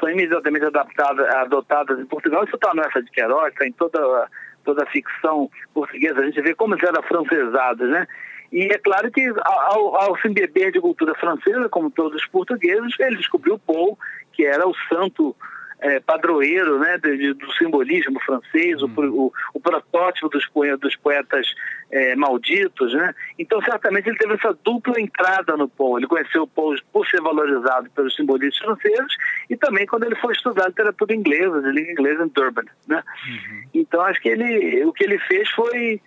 [0.00, 2.44] são imediatamente adaptadas, adotadas em Portugal.
[2.44, 4.28] Isso está nessa de Queiroz, está em toda,
[4.64, 6.20] toda a ficção portuguesa.
[6.20, 8.06] A gente vê como eles eram francesados, né?
[8.52, 12.98] E é claro que ao, ao se embeber de cultura francesa, como todos os portugueses,
[12.98, 13.98] ele descobriu Paul,
[14.32, 15.34] que era o santo
[15.80, 18.92] é, padroeiro né, de, do simbolismo francês, hum.
[18.96, 21.46] o, o, o, protótipo dos, poetas, dos poetas
[21.90, 22.92] é, malditos.
[22.94, 23.14] Né?
[23.38, 26.00] Então, certamente, ele teve essa dupla entrada no Poe.
[26.00, 29.16] Ele conheceu o Poe por ser valorizado pelos simbolistas franceses
[29.50, 32.64] e também quando ele foi estudar literatura inglesa, de língua inglesa em Durban.
[32.88, 33.02] Né?
[33.28, 33.62] Uhum.
[33.74, 36.00] Então, acho que ele, o que ele fez foi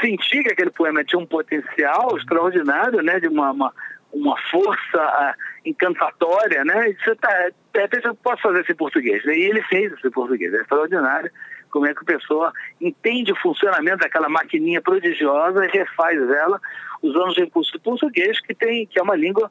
[0.00, 3.74] sentir que aquele poema tinha um potencial extraordinário, né, de uma, uma
[4.12, 6.90] uma força uh, encantatória, né?
[6.90, 9.24] E você tá, de repente eu posso fazer isso em português.
[9.24, 9.38] Né?
[9.38, 10.52] E ele fez isso em português.
[10.52, 11.30] É extraordinário
[11.70, 16.60] como é que a pessoa entende o funcionamento daquela maquininha prodigiosa e refaz ela
[17.02, 19.50] usando os recursos do português, que, tem, que é uma língua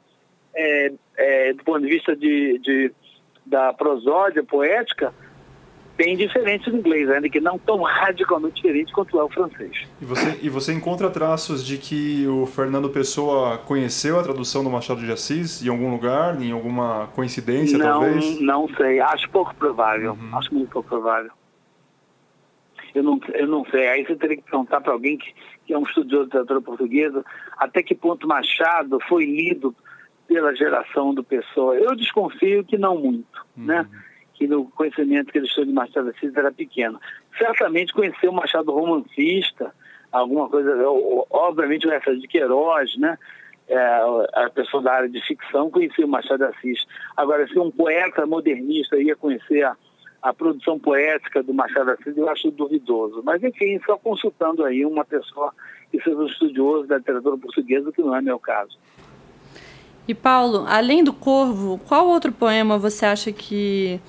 [0.56, 2.93] é, é, do ponto de vista de, de
[3.45, 5.13] da prosódia poética,
[6.03, 9.87] bem diferente do inglês, ainda que não tão radicalmente diferente quanto é o francês.
[10.01, 14.69] E você, e você encontra traços de que o Fernando Pessoa conheceu a tradução do
[14.69, 18.39] Machado de Assis em algum lugar, em alguma coincidência, não, talvez?
[18.41, 20.37] Não sei, acho pouco provável, uhum.
[20.37, 21.31] acho muito pouco provável.
[22.95, 25.33] Eu não, eu não sei, aí você teria que perguntar para alguém que,
[25.65, 27.23] que é um estudioso de literatura portuguesa
[27.57, 29.73] até que ponto Machado foi lido
[30.27, 31.75] pela geração do Pessoa.
[31.75, 33.81] Eu desconfio que não muito, né?
[33.81, 33.83] uhum.
[33.83, 34.01] né?
[34.47, 36.99] Que conhecimento que ele tinham de Machado de Assis era pequeno.
[37.38, 39.71] Certamente conheceu o Machado romancista,
[40.12, 40.75] alguma coisa,
[41.30, 43.19] obviamente o essa de Queiroz, né?
[43.67, 43.77] É,
[44.34, 46.86] a pessoa da área de ficção conhecia o Machado de Assis.
[47.15, 49.77] Agora, se um poeta modernista ia conhecer a,
[50.23, 53.21] a produção poética do Machado de Assis, eu acho duvidoso.
[53.23, 55.54] Mas, enfim, só consultando aí uma pessoa
[55.91, 58.75] que seja um estudioso da literatura portuguesa, que não é meu caso.
[60.08, 64.01] E, Paulo, além do Corvo, qual outro poema você acha que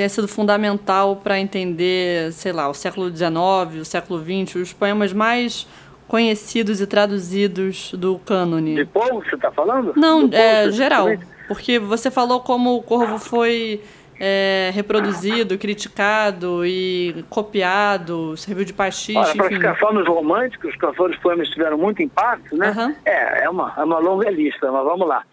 [0.00, 5.12] tenha sido fundamental para entender, sei lá, o século XIX, o século XX, os poemas
[5.12, 5.68] mais
[6.08, 8.76] conhecidos e traduzidos do cânone.
[8.76, 9.92] De povo você está falando?
[9.94, 11.06] Não, é geral.
[11.46, 13.82] Porque você falou como o Corvo foi
[14.18, 19.18] é, reproduzido, criticado e copiado, serviu de pastiche.
[19.18, 22.70] Olha, para só nos românticos, os cantores poemas tiveram muito impacto, né?
[22.74, 22.94] Uhum.
[23.04, 25.24] É, é uma, é uma longa lista, mas vamos lá.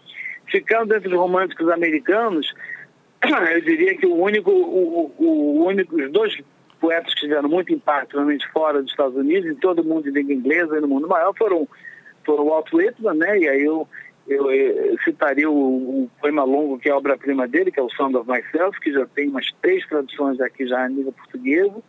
[0.50, 2.52] Ficando entre os românticos americanos,
[3.52, 6.38] eu diria que o único, o, o, único, os dois
[6.80, 10.10] poetas que tiveram muito impacto, realmente fora dos Estados Unidos, em todo o mundo de
[10.10, 11.68] língua inglesa e no mundo maior, foram,
[12.24, 13.38] foram o Walt Whitman, né?
[13.38, 13.88] E aí eu,
[14.28, 17.90] eu, eu citaria o, o, poema longo que é a obra-prima dele, que é o
[17.90, 21.82] Song of Myself, que já tem umas três traduções aqui já em língua portuguesa.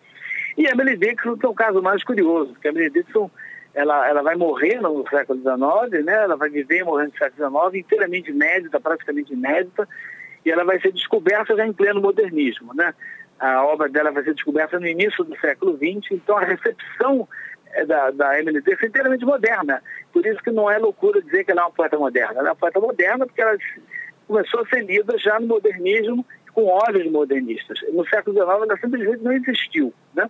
[0.58, 3.30] E a Emily Dixon, que é um caso mais curioso, porque a Emily Dixon
[3.74, 6.24] ela, ela vai morrer no século XIX, né?
[6.24, 9.88] ela vai viver e morrer no século XIX, inteiramente inédita, praticamente inédita,
[10.46, 12.74] e ela vai ser descoberta já em pleno modernismo.
[12.74, 12.94] Né?
[13.40, 17.28] A obra dela vai ser descoberta no início do século XX, então a recepção
[17.74, 19.82] eh, da, da Emily Dickinson é inteiramente moderna.
[20.12, 22.40] Por isso que não é loucura dizer que ela é uma poeta moderna.
[22.40, 23.58] Ela é uma poeta moderna porque ela
[24.28, 27.80] começou a ser lida já no modernismo com olhos modernistas.
[27.94, 29.94] No século XIX ela simplesmente não existiu.
[30.14, 30.30] Né?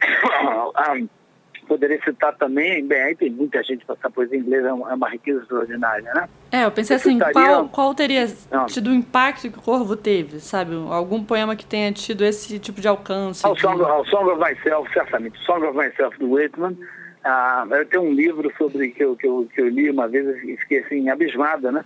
[1.66, 4.90] Ah, poderia citar também, bem, aí tem muita gente para essa poesia inglesa, é uma,
[4.90, 6.28] é uma riqueza extraordinária, né?
[6.52, 7.32] É, eu pensei eu assim, citaria...
[7.32, 8.66] qual, qual teria não.
[8.66, 10.74] tido o impacto que o Corvo teve, sabe?
[10.74, 13.44] Algum poema que tenha tido esse tipo de alcance?
[13.44, 13.60] Ao, de...
[13.60, 15.38] Song, ao Song of Myself, certamente.
[15.44, 16.76] Song of Myself, do Whitman.
[17.24, 20.26] Ah, eu tenho um livro sobre que eu, que eu, que eu li uma vez
[20.44, 21.84] e fiquei assim, abismada, né?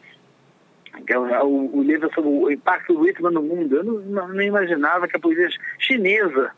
[1.07, 3.76] Que é o, o, livro sobre o impacto do Whitman no mundo.
[3.76, 5.48] Eu não, não, não imaginava que a poesia
[5.79, 6.53] chinesa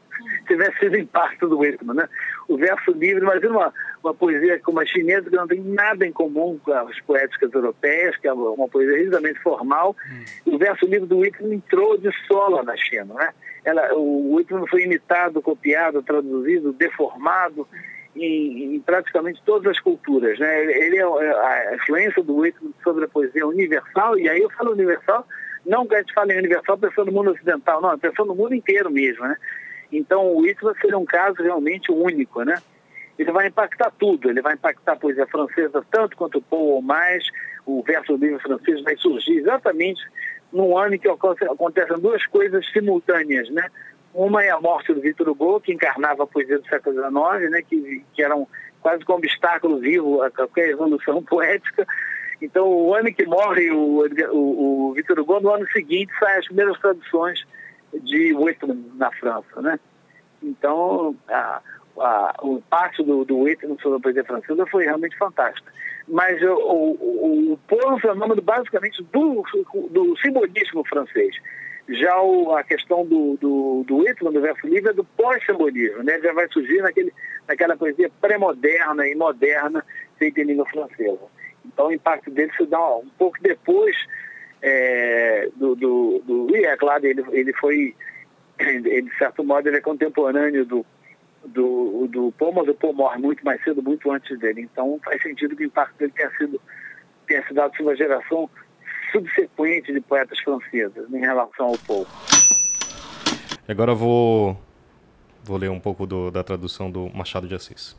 [0.47, 2.09] tivesse sido impacto do Whitman, né?
[2.49, 6.13] O verso livre, imagina uma, uma poesia como a chinesa que não tem nada em
[6.13, 9.97] comum com as poéticas europeias, que é uma poesia rigidamente formal.
[10.11, 10.55] Hum.
[10.55, 13.31] O verso livre do Whitman entrou de sola na China, né?
[13.65, 17.67] Ela, o Whitman foi imitado, copiado, traduzido, deformado
[18.15, 20.65] em, em, praticamente todas as culturas, né?
[20.65, 25.27] Ele é a influência do Whitman sobre a poesia universal e aí eu falo universal
[25.65, 28.91] não que a gente fale universal pensando no mundo ocidental, não, pensando no mundo inteiro
[28.91, 29.37] mesmo, né?
[29.91, 32.61] Então o Whitman seria um caso realmente único, né?
[33.19, 37.25] Ele vai impactar tudo, ele vai impactar a poesia francesa tanto quanto o ou mais,
[37.65, 40.03] o verso livre francês vai surgir exatamente
[40.53, 43.69] num ano em que acontecem duas coisas simultâneas, né?
[44.15, 47.63] Uma é a morte do Victor Hugo, que encarnava a poesia do século XIX, né?
[47.63, 48.47] que, que era um,
[48.81, 51.87] quase que um obstáculo vivo a qualquer evolução poética.
[52.41, 56.47] Então, o ano que morre o, o, o Victor Hugo, no ano seguinte saem as
[56.47, 57.43] primeiras traduções
[58.03, 59.79] de Whitman na França, né?
[60.43, 61.61] Então, a,
[61.99, 65.69] a, o impacto do, do Whitman sobre a poesia francesa foi realmente fantástico.
[66.09, 69.45] Mas o, o, o é um fenômeno basicamente do,
[69.91, 71.37] do simbolismo francês.
[71.89, 76.21] Já o, a questão do, do, do Whitman, do verso livre, é do pós-simbolismo, né?
[76.21, 77.13] Já vai surgir naquele,
[77.47, 79.85] naquela poesia pré-moderna e moderna
[80.17, 81.21] feita em língua francesa.
[81.65, 83.97] Então o impacto dele se dá um pouco depois
[84.61, 87.95] é, do, do, do, E é claro, ele, ele foi,
[88.59, 90.87] ele, de certo modo, ele é contemporâneo do,
[91.45, 94.61] do, do Paul, mas o Paul morre muito mais cedo, muito antes dele.
[94.61, 96.61] Então faz sentido que o impacto dele tenha sido
[97.27, 98.51] tenha se dado sobre geração
[99.13, 102.07] subsequente de poetas franceses em relação ao Paul.
[103.69, 104.59] Agora vou,
[105.45, 107.97] vou ler um pouco do, da tradução do Machado de Assis.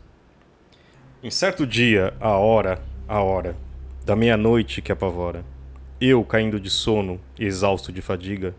[1.23, 3.55] Em certo dia, a hora, a hora,
[4.03, 5.45] da meia-noite que apavora,
[6.01, 8.53] eu caindo de sono, exausto de fadiga,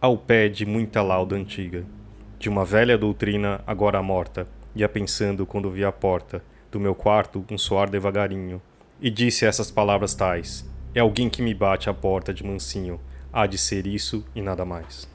[0.00, 1.84] ao pé de muita lauda antiga,
[2.38, 6.42] de uma velha doutrina agora morta, ia pensando quando vi a porta
[6.72, 8.60] do meu quarto um soar devagarinho,
[9.00, 13.00] e disse essas palavras tais: É alguém que me bate à porta de mansinho.
[13.32, 15.08] Há de ser isso e nada mais.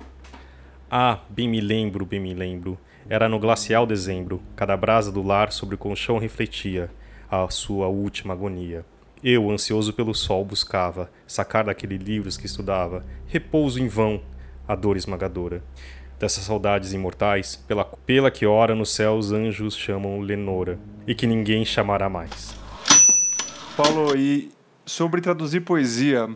[0.89, 2.77] Ah, bem me lembro, bem me lembro.
[3.09, 6.89] Era no glacial dezembro, cada brasa do lar sobre o colchão refletia
[7.29, 8.85] a sua última agonia.
[9.21, 14.21] Eu, ansioso pelo sol, buscava sacar daquele livros que estudava repouso em vão,
[14.65, 15.61] a dor esmagadora.
[16.17, 21.27] Dessas saudades imortais, pela, pela que ora no céu os anjos chamam Lenora, e que
[21.27, 22.55] ninguém chamará mais.
[23.75, 24.54] Paulo, e
[24.85, 26.27] sobre traduzir poesia,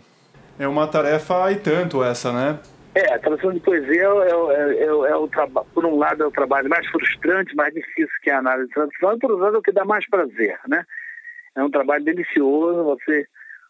[0.58, 2.60] é uma tarefa e tanto essa, né?
[2.95, 6.28] É, a tradução de poesia é, é, é, é o trabalho, por um lado é
[6.28, 9.56] o trabalho mais frustrante, mais difícil que a análise de tradução, e por outro lado
[9.56, 10.84] é o que dá mais prazer, né?
[11.56, 13.28] É um trabalho delicioso, você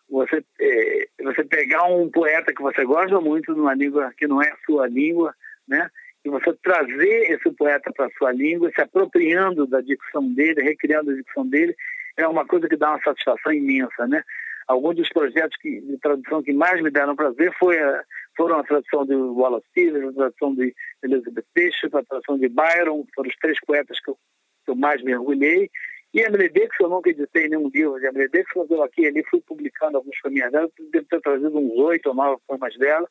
[0.09, 4.49] você é, você pegar um poeta que você gosta muito numa língua que não é
[4.49, 5.35] a sua língua,
[5.67, 5.89] né?
[6.25, 11.11] E você trazer esse poeta para a sua língua, se apropriando da dicção dele, recriando
[11.11, 11.75] a dicção dele,
[12.17, 14.23] é uma coisa que dá uma satisfação imensa, né?
[14.69, 18.03] Alguns dos projetos que, de tradução que mais me deram prazer foi a,
[18.37, 23.03] foram a tradução de Wallace Stevens, a tradução de Elizabeth Bishop, a tradução de Byron,
[23.15, 24.17] foram os três poetas que eu,
[24.63, 25.71] que eu mais mergulhei.
[26.13, 29.41] E Emily Dixon, eu nunca editei nenhum livro de Dixon, mas eu aqui ali fui
[29.41, 33.09] publicando alguns caminhos dela, devo ter trazido uns oito ou nove poemas dela,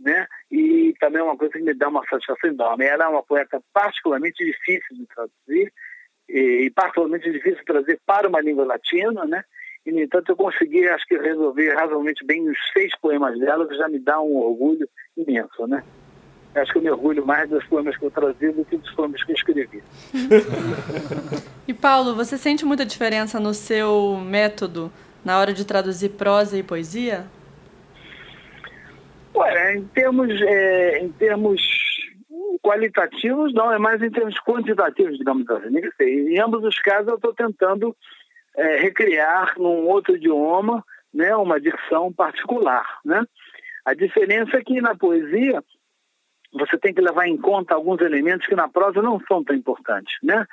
[0.00, 0.26] né?
[0.50, 2.86] E também é uma coisa que me dá uma satisfação enorme.
[2.86, 5.72] Ela é uma poeta particularmente difícil de traduzir,
[6.28, 9.44] e particularmente difícil de trazer para uma língua latina, né?
[9.84, 13.74] E, no entanto, eu consegui, acho que, resolver razoavelmente bem os seis poemas dela, que
[13.74, 15.82] já me dá um orgulho imenso, né?
[16.54, 19.22] acho que eu me orgulho mais dos poemas que eu trazi do que dos poemas
[19.24, 19.82] que eu escrevi.
[21.66, 24.92] e Paulo, você sente muita diferença no seu método
[25.24, 27.24] na hora de traduzir prosa e poesia?
[29.34, 31.62] Olha, em termos, é, em termos
[32.62, 35.78] qualitativos, não, é mais em termos quantitativos, digamos assim.
[36.00, 37.96] Em ambos os casos, eu estou tentando
[38.56, 42.98] é, recriar num outro idioma né, uma dicção particular.
[43.04, 43.22] Né?
[43.84, 45.62] A diferença é que na poesia
[46.52, 50.16] você tem que levar em conta alguns elementos que na prosa não são tão importantes,
[50.22, 50.46] né?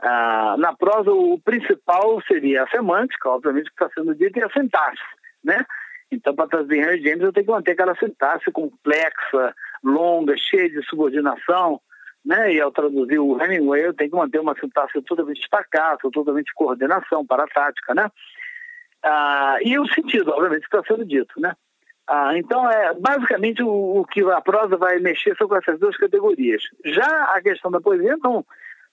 [0.00, 4.50] Ah, na prosa, o principal seria a semântica, obviamente, que está sendo dito, e a
[4.50, 5.02] sintaxe,
[5.42, 5.64] né?
[6.10, 10.82] Então, para traduzir Henry James, eu tenho que manter aquela sintaxe complexa, longa, cheia de
[10.86, 11.80] subordinação,
[12.24, 12.54] né?
[12.54, 17.26] E ao traduzir o Hemingway, eu tenho que manter uma sintaxe totalmente destacada, totalmente coordenação,
[17.26, 18.10] para a tática, né?
[19.02, 21.54] Ah, e o sentido, obviamente, está sendo dito, né?
[22.06, 25.96] Ah, então, é, basicamente, o, o, que a prosa vai mexer são com essas duas
[25.96, 26.62] categorias.
[26.84, 28.44] Já a questão da poesia, não.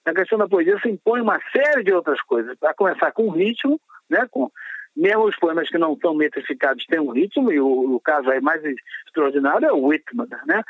[0.04, 2.56] Na questão da poesia se impõe uma série de outras coisas.
[2.62, 4.50] A começar com o ritmo, né, com,
[4.96, 8.40] mesmo os poemas que não são metrificados têm um ritmo, e o, o caso aí
[8.40, 8.62] mais
[9.06, 10.62] extraordinário é o Whitman, né?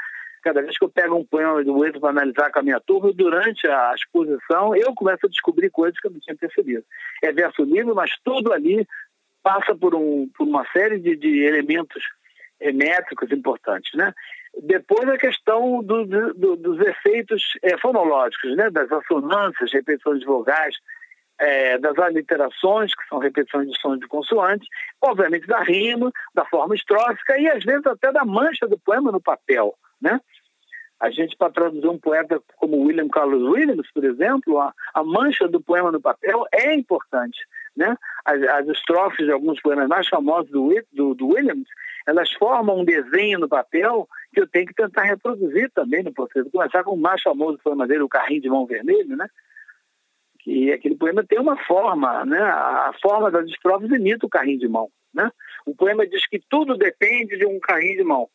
[0.43, 3.13] Cada vez que eu pego um poema do Whitman para analisar com a minha turma,
[3.13, 6.85] durante a exposição, eu começo a descobrir coisas que eu não tinha percebido.
[7.23, 8.87] É verso livre, mas tudo ali
[9.43, 12.03] passa por, um, por uma série de, de elementos
[12.75, 14.15] métricos importantes, né?
[14.63, 18.71] Depois a questão do, do, dos efeitos é, fonológicos, né?
[18.71, 20.77] Das assonâncias, repetições de vogais,
[21.39, 24.69] é, das aliterações, que são repetições de sons de consoantes,
[25.01, 29.21] obviamente da rima, da forma estrófica e às vezes até da mancha do poema no
[29.21, 30.21] papel, né?
[31.01, 35.49] A gente, para traduzir um poeta como William Carlos Williams, por exemplo, a, a mancha
[35.49, 37.41] do poema no papel é importante.
[37.77, 37.97] Né?
[38.25, 41.67] As, as estrofes de alguns poemas mais famosos do, do, do Williams
[42.07, 46.51] elas formam um desenho no papel que eu tenho que tentar reproduzir também no português.
[46.51, 49.29] Começar com o mais famoso poema dele, O Carrinho de Mão Vermelho, né?
[50.41, 52.41] Que aquele poema tem uma forma, né?
[52.41, 55.31] A forma das estrofes imita o carrinho de mão, né?
[55.65, 58.29] O poema diz que tudo depende de um carrinho de mão.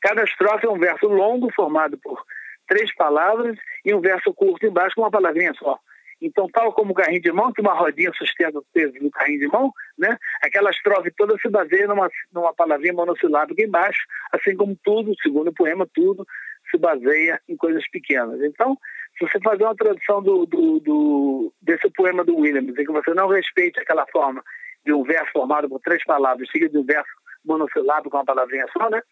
[0.00, 2.22] Cada estrofe é um verso longo formado por
[2.66, 5.78] três palavras e um verso curto embaixo com uma palavrinha só.
[6.22, 9.40] Então, tal como o carrinho de mão, que uma rodinha sustenta o peso do carrinho
[9.40, 10.18] de mão, né?
[10.42, 14.00] aquela estrofe toda se baseia numa, numa palavrinha monossilábica embaixo,
[14.32, 16.26] assim como tudo, segundo o poema, tudo
[16.70, 18.40] se baseia em coisas pequenas.
[18.42, 18.76] Então,
[19.18, 23.12] se você fazer uma tradução do, do, do, desse poema do Williams, em que você
[23.14, 24.42] não respeite aquela forma
[24.84, 27.10] de um verso formado por três palavras, seguido de um verso
[27.44, 29.02] monossilábico com uma palavrinha só, né?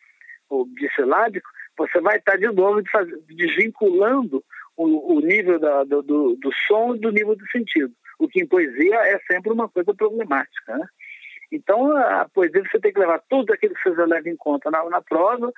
[0.48, 2.82] Ou bissilábico, você vai estar de novo
[3.28, 4.42] desvinculando
[4.76, 7.92] o, o nível da, do, do, do som do nível do sentido.
[8.18, 10.76] O que em poesia é sempre uma coisa problemática.
[10.76, 10.86] Né?
[11.52, 14.84] Então, a poesia você tem que levar tudo aquilo que você leva em conta na,
[14.88, 15.52] na prosa,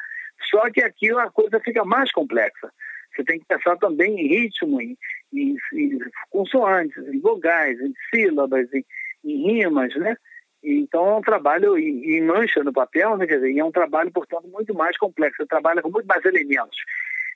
[0.50, 2.72] só que aqui a coisa fica mais complexa.
[3.14, 4.96] Você tem que pensar também em ritmo, em,
[5.32, 5.98] em, em
[6.30, 8.84] consoantes, em vogais, em sílabas, em,
[9.24, 10.16] em, rimas, né?
[10.62, 13.26] Então é um trabalho em, em mancha no papel, né?
[13.26, 15.38] Quer dizer, é um trabalho, portanto, muito mais complexo.
[15.38, 16.78] Você trabalha com muito mais elementos.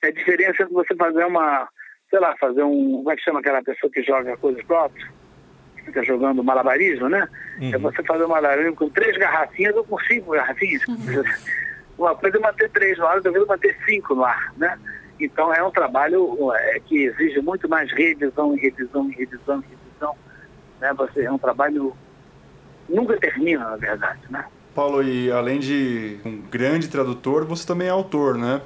[0.02, 1.68] É a diferença entre você fazer uma,
[2.10, 2.98] sei lá, fazer um.
[2.98, 5.08] Como é que chama aquela pessoa que joga coisas próprias?
[5.84, 7.28] fica jogando malabarismo, né?
[7.60, 7.74] Uhum.
[7.74, 10.82] É você fazer um malabarismo com três garrafinhas ou com cinco garrafinhas.
[10.88, 11.22] Uhum.
[11.96, 14.78] Uma coisa é manter três no ar, outra vez é manter cinco no ar, né?
[15.20, 20.16] Então é um trabalho é, que exige muito mais revisão, revisão, revisão, revisão.
[20.80, 20.92] Né?
[20.94, 21.96] Você, é um trabalho
[22.88, 24.44] nunca termina, na verdade, né?
[24.74, 28.60] Paulo, e além de um grande tradutor, você também é autor, né?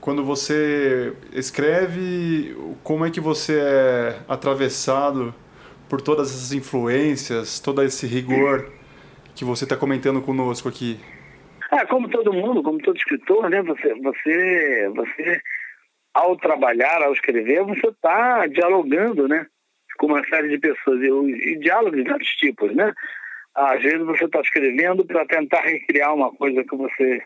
[0.00, 5.34] Quando você escreve, como é que você é atravessado
[5.88, 8.70] por todas essas influências, todo esse rigor
[9.34, 10.98] que você está comentando conosco aqui?
[11.70, 13.62] Ah, como todo mundo, como todo escritor, né?
[13.62, 15.40] Você, você, você
[16.14, 19.46] ao trabalhar, ao escrever, você está dialogando, né?
[20.00, 22.90] Com uma série de pessoas e, e diálogos de vários tipos, né?
[23.54, 27.22] Às vezes você está escrevendo para tentar recriar uma coisa que você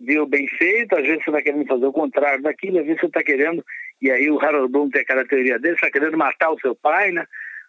[0.00, 3.06] viu bem feita, às vezes você está querendo fazer o contrário daquilo, às vezes você
[3.06, 3.62] está querendo,
[4.00, 7.10] e aí o Harold Bloom tem aquela teoria dele, está querendo matar o seu pai,
[7.12, 7.26] né?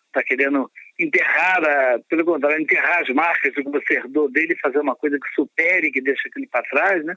[0.08, 1.62] Está querendo enterrar,
[2.08, 5.92] pelo contrário, enterrar as marcas que você herdou dele e fazer uma coisa que supere,
[5.92, 7.16] que deixa aquilo para trás, né?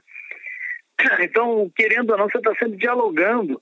[1.21, 3.61] Então, querendo ou não, você está sempre dialogando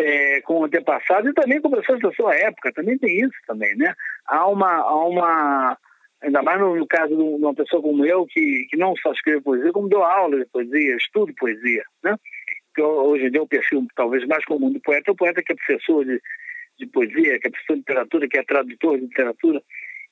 [0.00, 3.76] é, com o antepassado e também com pessoas da sua época, também tem isso também,
[3.76, 3.94] né?
[4.26, 5.78] Há uma, há uma
[6.22, 9.72] ainda mais no, caso de uma pessoa como eu, que, que não só escreve poesia,
[9.72, 12.16] como dou aula de poesia, estudo poesia, né?
[12.74, 15.52] Que hoje em dia o perfil talvez mais comum do poeta é o poeta que
[15.52, 16.20] é professor de,
[16.78, 19.62] de poesia, que é professor de literatura, que é tradutor de literatura.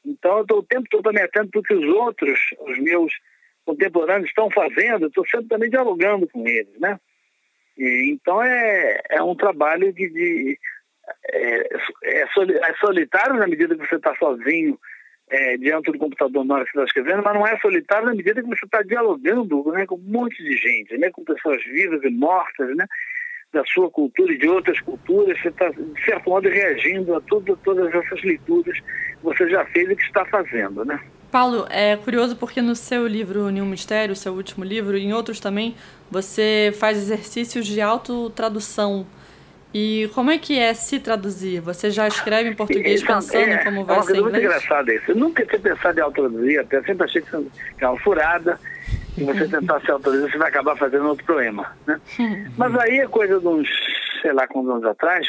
[0.04, 3.12] Então eu estou o tempo todo também atento para o que os outros, os meus
[3.64, 6.98] contemporâneos estão fazendo, estou sempre também dialogando com eles, né?
[7.78, 10.58] Então é, é um trabalho de, de
[11.32, 11.68] é,
[12.04, 12.24] é,
[12.80, 14.78] solitário na medida que você está sozinho
[15.30, 18.14] é, diante do computador na hora que você está escrevendo, mas não é solitário na
[18.14, 22.02] medida que você está dialogando né, com um monte de gente, né, com pessoas vivas
[22.02, 22.86] e mortas, né,
[23.52, 25.40] da sua cultura e de outras culturas.
[25.40, 29.90] Você está, de certo modo, reagindo a tudo, todas essas leituras que você já fez
[29.90, 30.84] e que está fazendo.
[30.84, 31.00] Né?
[31.30, 35.40] Paulo, é curioso porque no seu livro Nenhum Mistério, seu último livro, e em outros
[35.40, 35.76] também,
[36.10, 39.06] você faz exercícios de autotradução.
[39.72, 41.60] E como é que é se traduzir?
[41.60, 44.34] Você já escreve em português então, pensando é, como vai é ser em inglês?
[44.34, 45.10] É muito engraçado isso.
[45.10, 48.58] Eu nunca tinha pensado em autotraduzir, até sempre achei que é uma furada.
[49.16, 51.76] E você tentar se autotraduzir, você vai acabar fazendo outro poema.
[51.86, 52.00] Né?
[52.56, 53.68] Mas aí, é coisa de uns,
[54.22, 55.26] sei lá quantos anos atrás,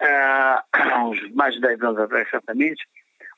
[0.00, 2.86] uh, uns mais de 10 anos atrás, certamente,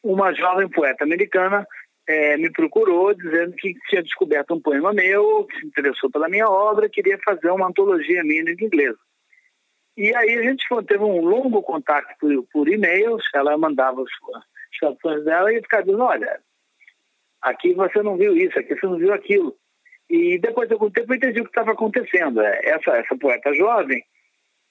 [0.03, 1.67] uma jovem poeta americana
[2.07, 6.49] é, me procurou dizendo que tinha descoberto um poema meu, que se interessou pela minha
[6.49, 8.97] obra, queria fazer uma antologia minha em inglês.
[9.97, 15.25] E aí a gente teve um longo contato por, por e-mails, ela mandava as traduções
[15.25, 16.41] dela e ficava dizendo, olha,
[17.41, 19.55] aqui você não viu isso, aqui você não viu aquilo.
[20.09, 22.41] E depois de algum tempo eu entendi o que estava acontecendo.
[22.41, 24.03] É, essa, essa poeta jovem,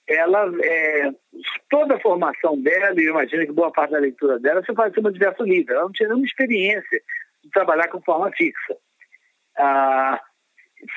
[0.09, 1.11] ela, é,
[1.69, 4.91] toda a formação dela, e eu imagino que boa parte da leitura dela, se faz
[4.97, 5.69] em de diversos livros.
[5.69, 7.01] Ela não tinha nenhuma experiência
[7.43, 8.75] de trabalhar com forma fixa.
[9.55, 10.19] Ah,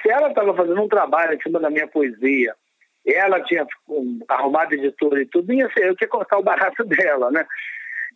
[0.01, 2.55] se ela estava fazendo um trabalho em cima da minha poesia,
[3.07, 3.67] ela tinha
[4.29, 7.47] arrumado editora e tudo, ia ser eu que ia cortar o barato dela, né?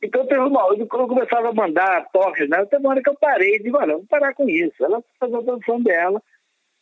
[0.03, 2.65] Então teve uma hora que eu começava a mandar toques, né?
[2.67, 4.83] Teve uma hora que eu parei e olha, vou parar com isso.
[4.83, 6.23] Ela faz a produção dela,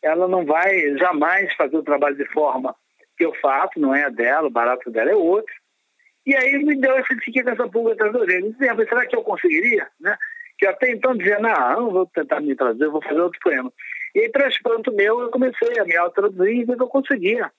[0.01, 2.75] ela não vai jamais fazer o trabalho de forma
[3.17, 5.53] que eu faço, não é a dela, o barato dela é outro.
[6.25, 8.49] E aí me deu esse fiquei com essa pulga atrás da orelha.
[8.49, 9.87] Disse, será que eu conseguiria?
[9.99, 10.17] Né?
[10.57, 13.71] Que até então dizia, não, não vou tentar me trazer, vou fazer outro poema.
[14.15, 17.51] E aí, para espanto meu, eu comecei a me auto-traduzir e vi que eu conseguia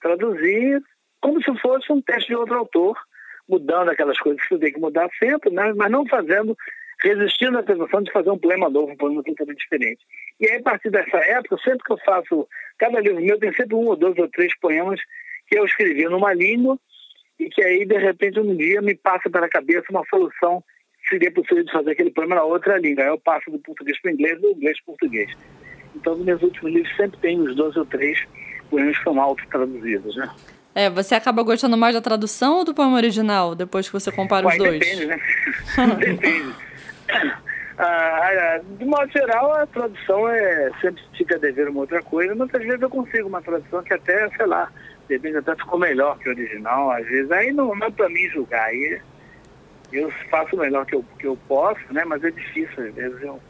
[0.00, 0.82] traduzir
[1.20, 2.96] como se fosse um texto de outro autor,
[3.48, 5.72] mudando aquelas coisas que você tem que mudar sempre, né?
[5.74, 6.54] mas não fazendo,
[7.04, 10.00] resistindo à tentação de fazer um poema novo, um poema totalmente diferente.
[10.40, 12.48] E aí, a partir dessa época, sempre que eu faço,
[12.78, 14.98] cada livro meu tem sempre um ou dois ou três poemas
[15.46, 16.78] que eu escrevi numa língua
[17.38, 20.64] e que aí, de repente, um dia me passa pela cabeça uma solução
[21.02, 23.04] que seria possível de fazer aquele poema na outra língua.
[23.04, 25.30] Aí eu passo do português para o inglês, do inglês para o português.
[25.94, 28.18] Então, nos meus últimos livros sempre tem uns dois ou três
[28.70, 30.34] poemas são auto-traduzidos, né?
[30.74, 34.48] É, você acaba gostando mais da tradução ou do poema original, depois que você compara
[34.48, 34.80] os dois?
[34.80, 35.20] Depende, né?
[36.00, 36.54] depende.
[37.76, 42.80] Ah, de modo geral, a tradução é sempre fica dever uma outra coisa, às vezes
[42.80, 44.70] eu consigo uma tradução que até, sei lá,
[45.08, 47.30] de repente até ficou melhor que o original, às vezes.
[47.32, 49.00] Aí não, não é para mim julgar, aí
[49.92, 52.04] eu faço o melhor que eu, que eu posso, né?
[52.04, 53.40] Mas é difícil, às vezes, eu,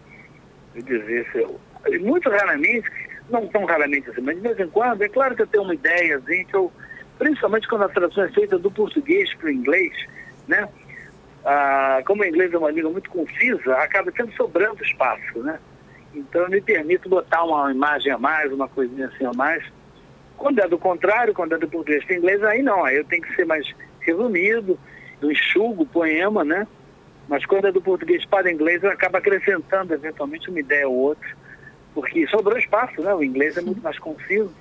[0.74, 1.60] eu dizer se eu.
[2.00, 2.90] Muito raramente,
[3.28, 5.74] não tão raramente assim, mas de vez em quando, é claro que eu tenho uma
[5.74, 6.72] ideia, assim, que eu,
[7.18, 9.92] principalmente quando a tradução é feita do português para o inglês,
[10.48, 10.66] né?
[11.44, 15.58] Ah, como o inglês é uma língua muito confisa, acaba sempre sobrando espaço, né?
[16.14, 19.62] Então eu me permito botar uma imagem a mais, uma coisinha assim a mais.
[20.36, 23.22] Quando é do contrário, quando é do português para inglês, aí não, aí eu tenho
[23.22, 23.70] que ser mais
[24.00, 24.78] resumido,
[25.20, 26.66] eu enxugo o poema, né?
[27.28, 31.28] Mas quando é do português para inglês, acaba acrescentando eventualmente uma ideia ou outra,
[31.94, 33.14] porque sobrou espaço, né?
[33.14, 34.54] O inglês é muito mais conciso.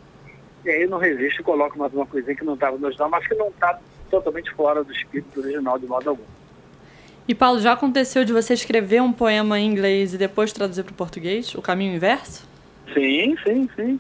[0.66, 3.28] E aí não resiste e coloca mais uma coisinha que não estava no original, mas
[3.28, 3.80] que não está
[4.10, 6.24] totalmente fora do espírito original de modo algum.
[7.28, 10.92] E Paulo, já aconteceu de você escrever um poema em inglês e depois traduzir para
[10.92, 11.56] o português?
[11.56, 12.46] O caminho inverso?
[12.94, 14.00] Sim, sim, sim.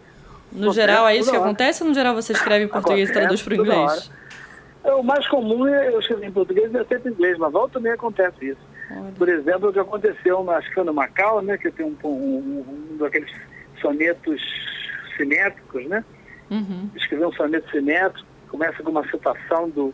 [0.51, 1.45] No acontece geral é isso que hora.
[1.45, 4.11] acontece ou no geral você escreve em português acontece, e traduz para o inglês?
[4.83, 7.51] É, o mais comum é eu escrever em português e é sempre em inglês, mas
[7.51, 8.61] volta também acontece isso.
[8.91, 9.11] Olha.
[9.17, 13.31] Por exemplo, o que aconteceu, foi no Macau, né, que tem um, um, um daqueles
[13.81, 14.41] sonetos
[15.15, 16.03] simétricos, né?
[16.51, 16.89] Uhum.
[16.95, 19.93] Escrever um soneto simétrico, começa com uma citação do,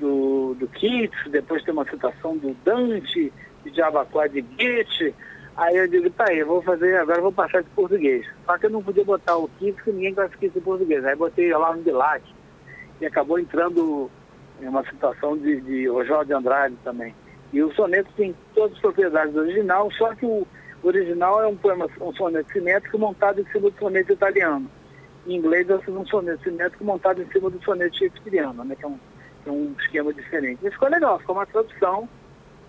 [0.00, 3.32] do, do Keats, depois tem uma citação do Dante,
[3.64, 5.14] de Abacuá de Goethe,
[5.56, 8.26] Aí eu digo, tá aí, vou fazer, agora vou passar de português.
[8.46, 11.04] Só que eu não podia botar o Keats, porque ninguém classifica isso em português.
[11.04, 12.22] Aí botei lá no Bilac,
[13.00, 14.10] e acabou entrando
[14.60, 17.14] uma situação de, de Oswald de Andrade também.
[17.52, 20.46] E o soneto tem todas as propriedades do original, só que o
[20.82, 24.70] original é um poema, um soneto simétrico montado em cima do soneto italiano.
[25.26, 28.88] Em inglês é um soneto simétrico montado em cima do soneto shakespeariano, né, que é
[28.88, 28.98] um,
[29.46, 30.58] é um esquema diferente.
[30.62, 32.08] Mas ficou legal, ficou uma tradução.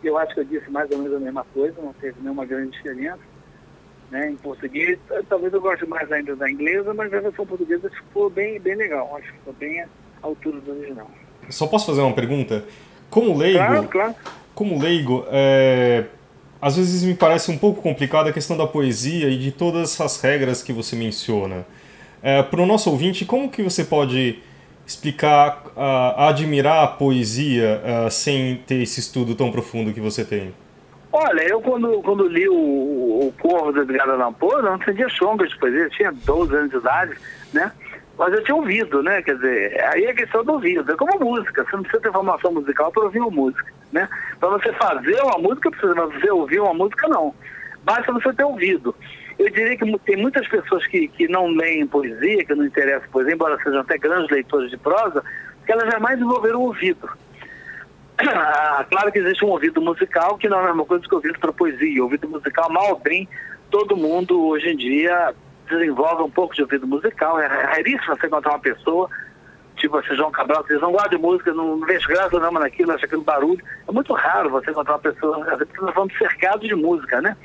[0.03, 2.71] Eu acho que eu disse mais ou menos a mesma coisa, não teve nenhuma grande
[2.71, 3.19] diferença.
[4.09, 4.99] Né, em português,
[5.29, 9.15] talvez eu goste mais ainda da inglesa, mas a versão portuguesa ficou bem, bem legal.
[9.15, 9.85] Acho que ficou bem
[10.21, 11.09] altura do original.
[11.49, 12.65] Só posso fazer uma pergunta?
[13.09, 14.15] Como leigo, claro, claro.
[14.53, 16.05] como leigo, é,
[16.61, 20.21] às vezes me parece um pouco complicada a questão da poesia e de todas as
[20.21, 21.65] regras que você menciona.
[22.21, 24.39] É, Para o nosso ouvinte, como que você pode
[24.91, 30.53] explicar, uh, admirar a poesia sem ter esse estudo tão profundo que você tem?
[31.13, 35.59] Olha, eu quando, quando li o, o Corvo do Edgar Allan não entendia chongas de
[35.59, 37.17] poesia, eu tinha 12 anos de idade,
[37.53, 37.71] né?
[38.17, 39.21] Mas eu tinha ouvido, né?
[39.21, 40.89] Quer dizer, aí é questão do ouvido.
[40.89, 44.07] É como música, você não precisa ter formação musical para ouvir uma música, né?
[44.39, 47.33] Para você fazer uma música, precisa você ouvir uma música, não.
[47.83, 48.95] Basta você ter ouvido.
[49.37, 53.33] Eu diria que tem muitas pessoas que, que não leem poesia, que não interessam poesia,
[53.33, 55.23] embora sejam até grandes leitores de prosa,
[55.65, 57.09] que elas jamais desenvolveram o ouvido.
[58.23, 61.39] Ah, claro que existe um ouvido musical que não é a mesma coisa que ouvido
[61.39, 62.01] para poesia.
[62.01, 63.27] O ouvido musical, mal bem,
[63.71, 65.33] todo mundo hoje em dia
[65.67, 67.39] desenvolve um pouco de ouvido musical.
[67.39, 69.09] É raríssimo você encontrar uma pessoa,
[69.75, 72.91] tipo assim, João Cabral, que diz, não gosta de música, não, vejo graça não naquilo,
[72.91, 73.63] acha aquilo barulho.
[73.87, 77.35] É muito raro você encontrar uma pessoa, porque nós vamos cercados de música, né?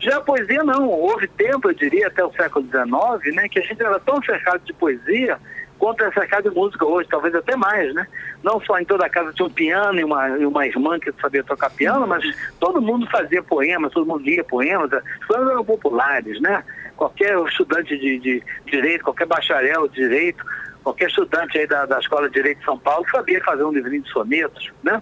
[0.00, 3.62] Já a poesia não, houve tempo, eu diria, até o século XIX, né, que a
[3.62, 5.38] gente era tão cercado de poesia
[5.78, 8.06] quanto é cercado de música hoje, talvez até mais, né?
[8.42, 11.44] Não só em toda casa tinha um piano e uma, e uma irmã que sabia
[11.44, 12.24] tocar piano, mas
[12.58, 16.64] todo mundo fazia poemas, todo mundo lia poemas, os poemas eram populares, né?
[16.98, 20.44] qualquer estudante de, de, direito, qualquer bacharel de direito,
[20.82, 24.02] qualquer estudante aí da, da Escola de Direito de São Paulo sabia fazer um livrinho
[24.02, 25.00] de sonetos, né?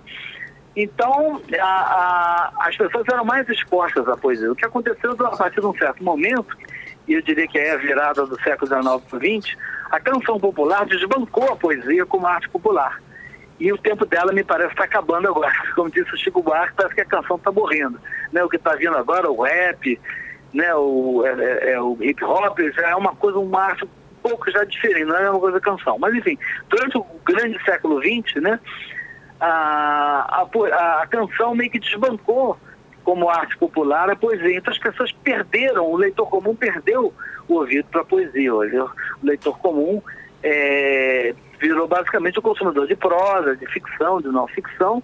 [0.77, 4.53] Então, a, a, as pessoas eram mais expostas à poesia.
[4.53, 6.55] O que aconteceu a partir de um certo momento,
[7.09, 9.57] e eu diria que é a virada do século XIX para o XX,
[9.91, 13.01] a canção popular desbancou a poesia como arte popular.
[13.59, 15.51] E o tempo dela me parece estar tá acabando agora.
[15.75, 17.99] Como disse o Chico Buarque, parece que a canção está morrendo.
[18.31, 18.45] Né?
[18.45, 19.99] O que está vindo agora, o rap,
[20.53, 23.89] né, o, é, é, é, o hip hop já é uma coisa, uma arte um
[24.23, 25.99] pouco já diferente, não é uma coisa canção.
[25.99, 28.61] Mas enfim, durante o grande século XX, né,
[29.41, 32.57] a, a, a canção meio que desbancou
[33.05, 34.57] como arte popular a poesia.
[34.57, 37.15] Então as pessoas perderam, o leitor comum perdeu
[37.49, 38.53] o ouvido para a poesia.
[38.53, 38.77] Hoje.
[38.79, 38.91] O
[39.23, 40.03] leitor comum
[40.43, 45.03] é, virou basicamente o consumidor de prosa, de ficção, de não ficção,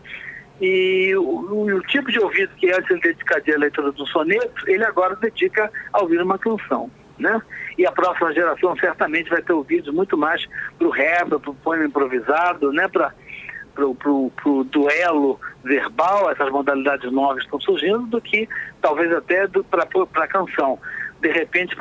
[0.61, 4.85] e o, o, tipo de ouvido que antes ele dedicaria à leitura do soneto, ele
[4.85, 6.91] agora dedica a ouvir uma canção.
[7.19, 7.41] Né?
[7.79, 10.47] E a próxima geração certamente vai ter ouvidos muito mais
[10.79, 12.89] para o rap, para o poema improvisado, né?
[12.89, 13.13] para
[13.79, 18.49] o duelo verbal, essas modalidades novas estão surgindo, do que
[18.81, 20.79] talvez até para a canção.
[21.21, 21.77] De repente,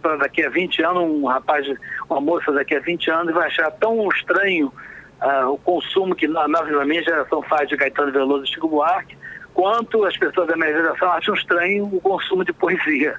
[0.00, 1.66] para daqui a 20 anos, um rapaz,
[2.08, 4.72] uma moça daqui a 20 anos vai achar tão estranho
[5.20, 9.16] uh, o consumo que na, na minha geração faz de Gaetano Veloso e Chico Buarque,
[9.52, 13.16] quanto as pessoas da minha geração acham estranho o consumo de poesia,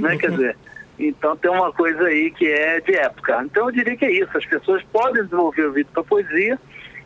[0.00, 0.16] né?
[0.16, 0.56] Quer dizer,
[0.98, 3.42] então tem uma coisa aí que é de época.
[3.44, 6.58] Então eu diria que é isso, as pessoas podem desenvolver o ouvido para poesia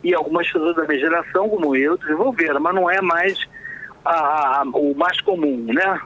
[0.07, 3.37] e algumas pessoas da minha geração, como eu, desenvolveram, mas não é mais
[4.05, 5.99] a, a, o mais comum, né?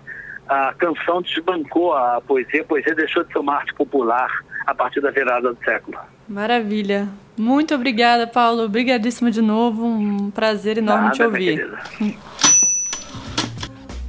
[0.49, 4.27] A canção desbancou a poesia, a poesia deixou de ser uma arte popular
[4.65, 5.99] a partir da virada do século.
[6.27, 7.07] Maravilha.
[7.37, 8.63] Muito obrigada, Paulo.
[8.63, 9.85] Obrigadíssimo de novo.
[9.85, 11.71] Um prazer enorme Nada, te ouvir.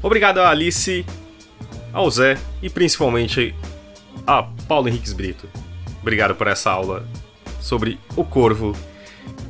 [0.02, 1.04] Obrigado a Alice,
[1.92, 3.54] ao Zé e principalmente
[4.26, 5.46] a Paulo Henriques Brito.
[6.00, 7.06] Obrigado por essa aula
[7.60, 8.74] sobre o corvo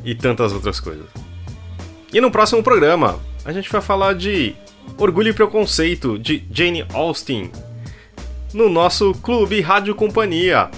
[0.05, 1.07] e tantas outras coisas.
[2.13, 4.55] E no próximo programa a gente vai falar de
[4.99, 7.51] Orgulho e Preconceito, de Jane Austen,
[8.53, 10.69] no nosso Clube Rádio Companhia.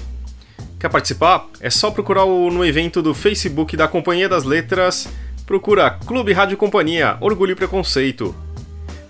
[0.78, 1.48] Quer participar?
[1.60, 5.08] É só procurar no evento do Facebook da Companhia das Letras.
[5.46, 8.34] Procura Clube Rádio Companhia, Orgulho e Preconceito.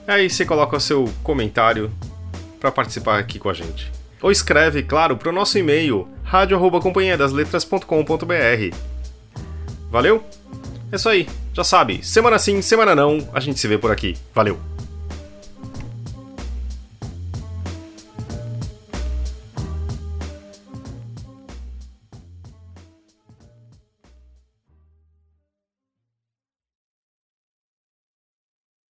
[0.06, 1.90] Aí você coloca o seu comentário
[2.60, 3.90] para participar aqui com a gente.
[4.22, 8.93] Ou escreve, claro, para o nosso e-mail radio@companhiadasletras.com.br.
[9.94, 10.24] Valeu?
[10.90, 11.28] É isso aí.
[11.52, 14.16] Já sabe, semana sim, semana não, a gente se vê por aqui.
[14.34, 14.73] Valeu!